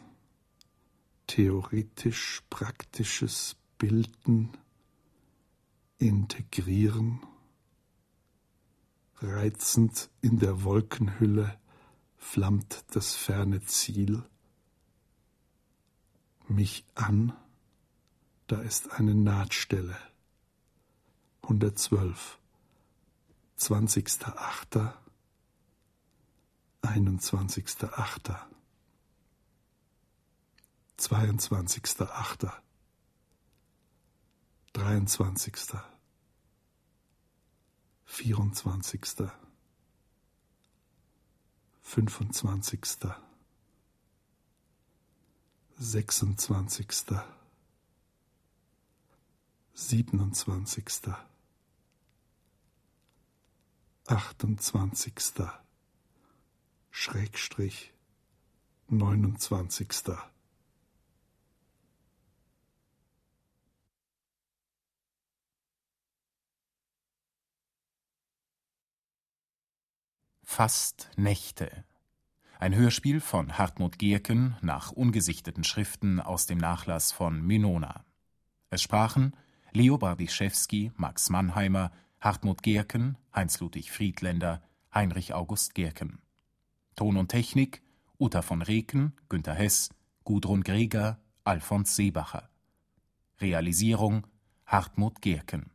theoretisch 1.28 2.44
praktisches 2.50 3.56
Bilden, 3.78 4.50
integrieren, 5.98 7.22
reizend 9.22 10.10
in 10.20 10.40
der 10.40 10.64
Wolkenhülle 10.64 11.58
flammt 12.18 12.84
das 12.92 13.16
ferne 13.16 13.62
Ziel. 13.62 14.24
Mich 16.48 16.86
an, 16.94 17.34
da 18.48 18.62
ist 18.62 18.92
eine 18.92 19.16
Nahtstelle. 19.16 19.98
112. 21.44 22.38
20.8. 23.58 24.94
21.8. 26.84 28.38
22.8. 31.00 32.52
23. 34.74 35.80
24. 38.06 39.32
25. 41.82 43.25
26. 45.78 47.06
27. 49.74 51.14
28. 54.08 55.14
Schrägstrich 56.92 57.92
29. 58.88 60.18
Fast 70.44 71.10
Nächte. 71.18 71.84
Ein 72.58 72.74
Hörspiel 72.74 73.20
von 73.20 73.58
Hartmut 73.58 74.00
Gierken 74.00 74.56
nach 74.62 74.92
ungesichteten 74.92 75.66
Schriften 75.66 76.22
aus 76.22 76.46
dem 76.46 76.58
Nachlass 76.58 77.12
von 77.12 77.42
Mynona. 77.42 78.06
Es 78.70 78.82
sprachen 78.82 79.36
Leo 79.74 79.98
Bardischewski, 79.98 80.94
Max 80.96 81.30
Mannheimer, 81.30 81.92
Hartmut 82.22 82.64
Gerken, 82.64 83.18
Heinz-Ludwig 83.36 83.92
Friedländer, 83.92 84.64
Heinrich 84.94 85.34
August 85.34 85.76
Gerken. 85.76 86.20
Ton 86.96 87.18
und 87.18 87.28
Technik 87.28 87.82
Uta 88.18 88.42
von 88.42 88.62
Reken, 88.62 89.14
Günter 89.28 89.54
Hess, 89.54 89.90
Gudrun 90.24 90.64
Greger, 90.64 91.20
Alfons 91.44 91.98
Seebacher. 91.98 92.50
Realisierung 93.42 94.26
Hartmut 94.66 95.22
Gerken. 95.22 95.72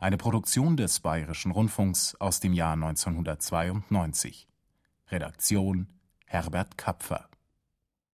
Eine 0.00 0.16
Produktion 0.16 0.76
des 0.76 0.98
Bayerischen 0.98 1.52
Rundfunks 1.52 2.16
aus 2.16 2.40
dem 2.40 2.52
Jahr 2.52 2.72
1992. 2.72 4.48
Redaktion 5.14 5.86
Herbert 6.26 6.76
Kapfer 6.76 7.28